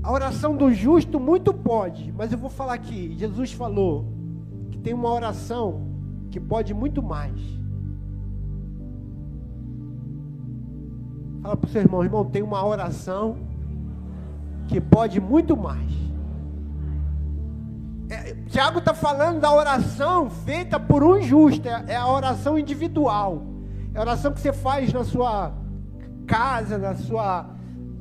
A 0.02 0.12
oração 0.12 0.56
do 0.56 0.74
justo 0.74 1.20
muito 1.20 1.54
pode, 1.54 2.14
mas 2.14 2.32
eu 2.32 2.38
vou 2.38 2.50
falar 2.50 2.76
aqui. 2.76 3.14
Jesus 3.18 3.52
falou 3.52 4.06
que 4.72 4.78
tem 4.78 4.94
uma 4.94 5.12
oração 5.12 5.82
que 6.32 6.40
pode 6.40 6.74
muito 6.74 7.04
mais. 7.04 7.42
Fala 11.42 11.58
para 11.58 11.68
o 11.68 11.70
seu 11.70 11.82
irmão, 11.82 12.04
irmão, 12.04 12.26
tem 12.26 12.42
uma 12.42 12.66
oração 12.66 13.38
que 14.68 14.80
pode 14.80 15.20
muito 15.20 15.58
mais. 15.58 16.07
Tiago 18.58 18.80
está 18.80 18.92
falando 18.92 19.40
da 19.40 19.54
oração 19.54 20.32
feita 20.32 20.80
por 20.80 21.04
um 21.04 21.22
justo, 21.22 21.70
é, 21.70 21.86
é, 21.90 21.96
a 21.96 22.08
oração 22.08 22.58
individual. 22.58 23.46
É 23.94 24.00
a 24.00 24.02
oração 24.02 24.34
que 24.34 24.40
você 24.40 24.52
faz 24.52 24.92
na 24.92 25.04
sua 25.04 25.54
casa, 26.26 26.76
na 26.76 26.96
sua 26.96 27.48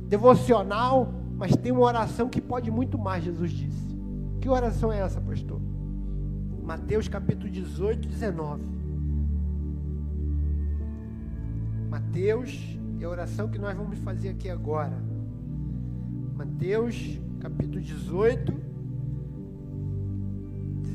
devocional, 0.07 1.13
mas 1.35 1.55
tem 1.55 1.71
uma 1.71 1.83
oração 1.83 2.27
que 2.27 2.41
pode 2.41 2.71
muito 2.71 2.97
mais, 2.97 3.23
Jesus 3.23 3.51
disse. 3.51 3.95
Que 4.41 4.49
oração 4.49 4.91
é 4.91 4.97
essa, 4.99 5.21
pastor? 5.21 5.61
Mateus 6.63 7.07
capítulo 7.07 7.51
18, 7.51 8.07
19. 8.07 8.63
Mateus, 11.87 12.79
é 12.99 13.05
a 13.05 13.09
oração 13.09 13.47
que 13.47 13.59
nós 13.59 13.77
vamos 13.77 13.99
fazer 13.99 14.29
aqui 14.29 14.49
agora. 14.49 14.97
Mateus 16.35 17.21
capítulo 17.39 17.79
18, 17.79 18.66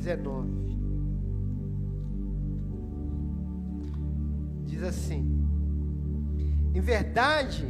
19. 0.03 0.49
Diz 4.67 4.83
assim: 4.83 5.47
Em 6.75 6.81
verdade, 6.81 7.65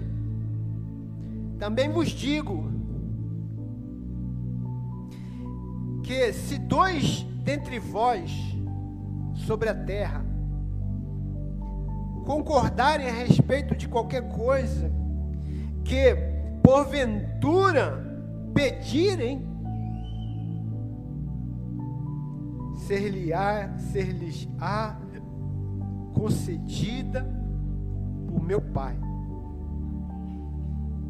também 1.58 1.90
vos 1.90 2.08
digo 2.08 2.70
que 6.02 6.32
se 6.32 6.58
dois 6.58 7.22
dentre 7.44 7.78
vós 7.78 8.30
sobre 9.34 9.68
a 9.68 9.74
terra 9.74 10.24
concordarem 12.24 13.08
a 13.08 13.12
respeito 13.12 13.76
de 13.76 13.88
qualquer 13.88 14.28
coisa 14.28 14.90
que 15.84 16.16
porventura 16.62 18.00
pedirem, 18.54 19.44
ser-lhes-á 22.98 24.96
ser 24.98 25.22
concedida 26.14 27.26
por 28.28 28.42
meu 28.42 28.60
Pai 28.60 28.96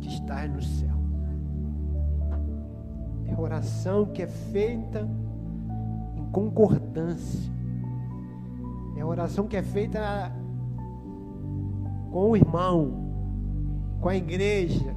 que 0.01 0.09
está 0.09 0.47
no 0.47 0.63
céu. 0.63 0.97
É 3.27 3.41
oração 3.41 4.07
que 4.07 4.23
é 4.23 4.27
feita 4.27 5.09
em 6.17 6.25
concordância. 6.31 7.51
É 8.97 9.05
oração 9.05 9.47
que 9.47 9.57
é 9.57 9.63
feita 9.63 10.33
com 12.11 12.31
o 12.31 12.37
irmão, 12.37 13.13
com 14.01 14.09
a 14.09 14.17
igreja, 14.17 14.95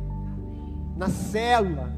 na 0.98 1.08
célula. 1.08 1.90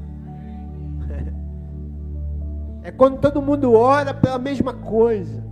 É 2.88 2.90
quando 2.90 3.18
todo 3.18 3.42
mundo 3.42 3.74
ora 3.74 4.14
pela 4.14 4.38
mesma 4.38 4.72
coisa. 4.72 5.44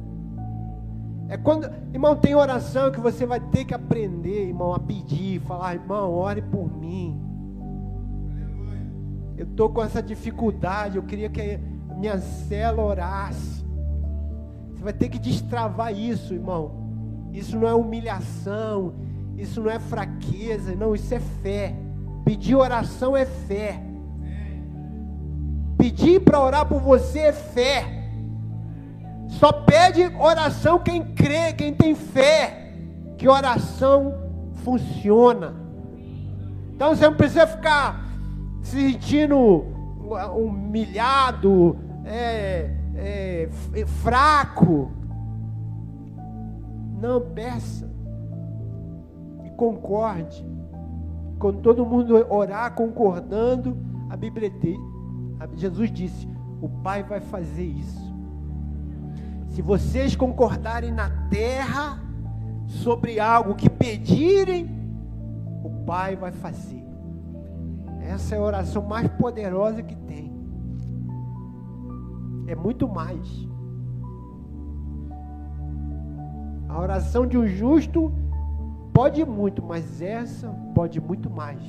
É 1.28 1.36
quando, 1.36 1.70
irmão, 1.92 2.16
tem 2.16 2.34
oração 2.34 2.90
que 2.90 2.98
você 2.98 3.26
vai 3.26 3.38
ter 3.38 3.66
que 3.66 3.74
aprender, 3.74 4.46
irmão, 4.46 4.72
a 4.72 4.78
pedir, 4.78 5.38
falar, 5.40 5.74
irmão, 5.74 6.14
ore 6.14 6.40
por 6.40 6.74
mim. 6.74 7.20
Eu 9.36 9.44
estou 9.44 9.68
com 9.68 9.84
essa 9.84 10.02
dificuldade, 10.02 10.96
eu 10.96 11.02
queria 11.02 11.28
que 11.28 11.60
minha 11.98 12.16
célula 12.16 12.88
orasse. 12.88 13.62
Você 14.72 14.82
vai 14.82 14.94
ter 14.94 15.10
que 15.10 15.18
destravar 15.18 15.94
isso, 15.94 16.32
irmão. 16.32 17.28
Isso 17.34 17.54
não 17.54 17.68
é 17.68 17.74
humilhação, 17.74 18.94
isso 19.36 19.60
não 19.60 19.70
é 19.70 19.78
fraqueza, 19.78 20.74
não, 20.74 20.94
isso 20.94 21.12
é 21.12 21.20
fé. 21.20 21.76
Pedir 22.24 22.54
oração 22.54 23.14
é 23.14 23.26
fé. 23.26 23.82
Pedir 25.86 26.18
para 26.18 26.40
orar 26.40 26.66
por 26.66 26.80
você 26.80 27.20
é 27.20 27.32
fé. 27.32 27.86
Só 29.28 29.52
pede 29.52 30.02
oração 30.18 30.80
quem 30.80 31.14
crê, 31.14 31.52
quem 31.52 31.72
tem 31.72 31.94
fé, 31.94 32.72
que 33.16 33.28
oração 33.28 34.12
funciona. 34.64 35.54
Então 36.74 36.88
você 36.88 37.08
não 37.08 37.14
precisa 37.14 37.46
ficar 37.46 38.04
se 38.62 38.90
sentindo 38.90 39.64
humilhado, 40.36 41.78
é, 42.04 42.68
é, 42.96 43.48
é, 43.72 43.86
fraco. 43.86 44.90
Não, 47.00 47.20
peça 47.20 47.88
e 49.44 49.50
concorde. 49.50 50.44
Quando 51.38 51.60
todo 51.60 51.86
mundo 51.86 52.26
orar 52.28 52.74
concordando, 52.74 53.76
a 54.10 54.16
Bíblia 54.16 54.50
Jesus 55.54 55.90
disse: 55.90 56.28
o 56.60 56.68
Pai 56.68 57.02
vai 57.02 57.20
fazer 57.20 57.64
isso. 57.64 58.14
Se 59.48 59.62
vocês 59.62 60.14
concordarem 60.14 60.92
na 60.92 61.10
terra 61.28 62.02
sobre 62.66 63.18
algo 63.20 63.54
que 63.54 63.70
pedirem, 63.70 64.68
o 65.62 65.70
Pai 65.84 66.16
vai 66.16 66.32
fazer. 66.32 66.84
Essa 68.00 68.34
é 68.34 68.38
a 68.38 68.42
oração 68.42 68.82
mais 68.82 69.08
poderosa 69.08 69.82
que 69.82 69.96
tem. 69.96 70.32
É 72.46 72.54
muito 72.54 72.88
mais. 72.88 73.26
A 76.68 76.78
oração 76.78 77.26
de 77.26 77.36
um 77.38 77.46
justo 77.46 78.12
pode 78.92 79.24
muito, 79.24 79.62
mas 79.62 80.00
essa 80.00 80.48
pode 80.74 81.00
muito 81.00 81.30
mais. 81.30 81.62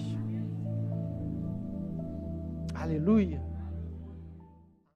Aleluia. 2.76 3.47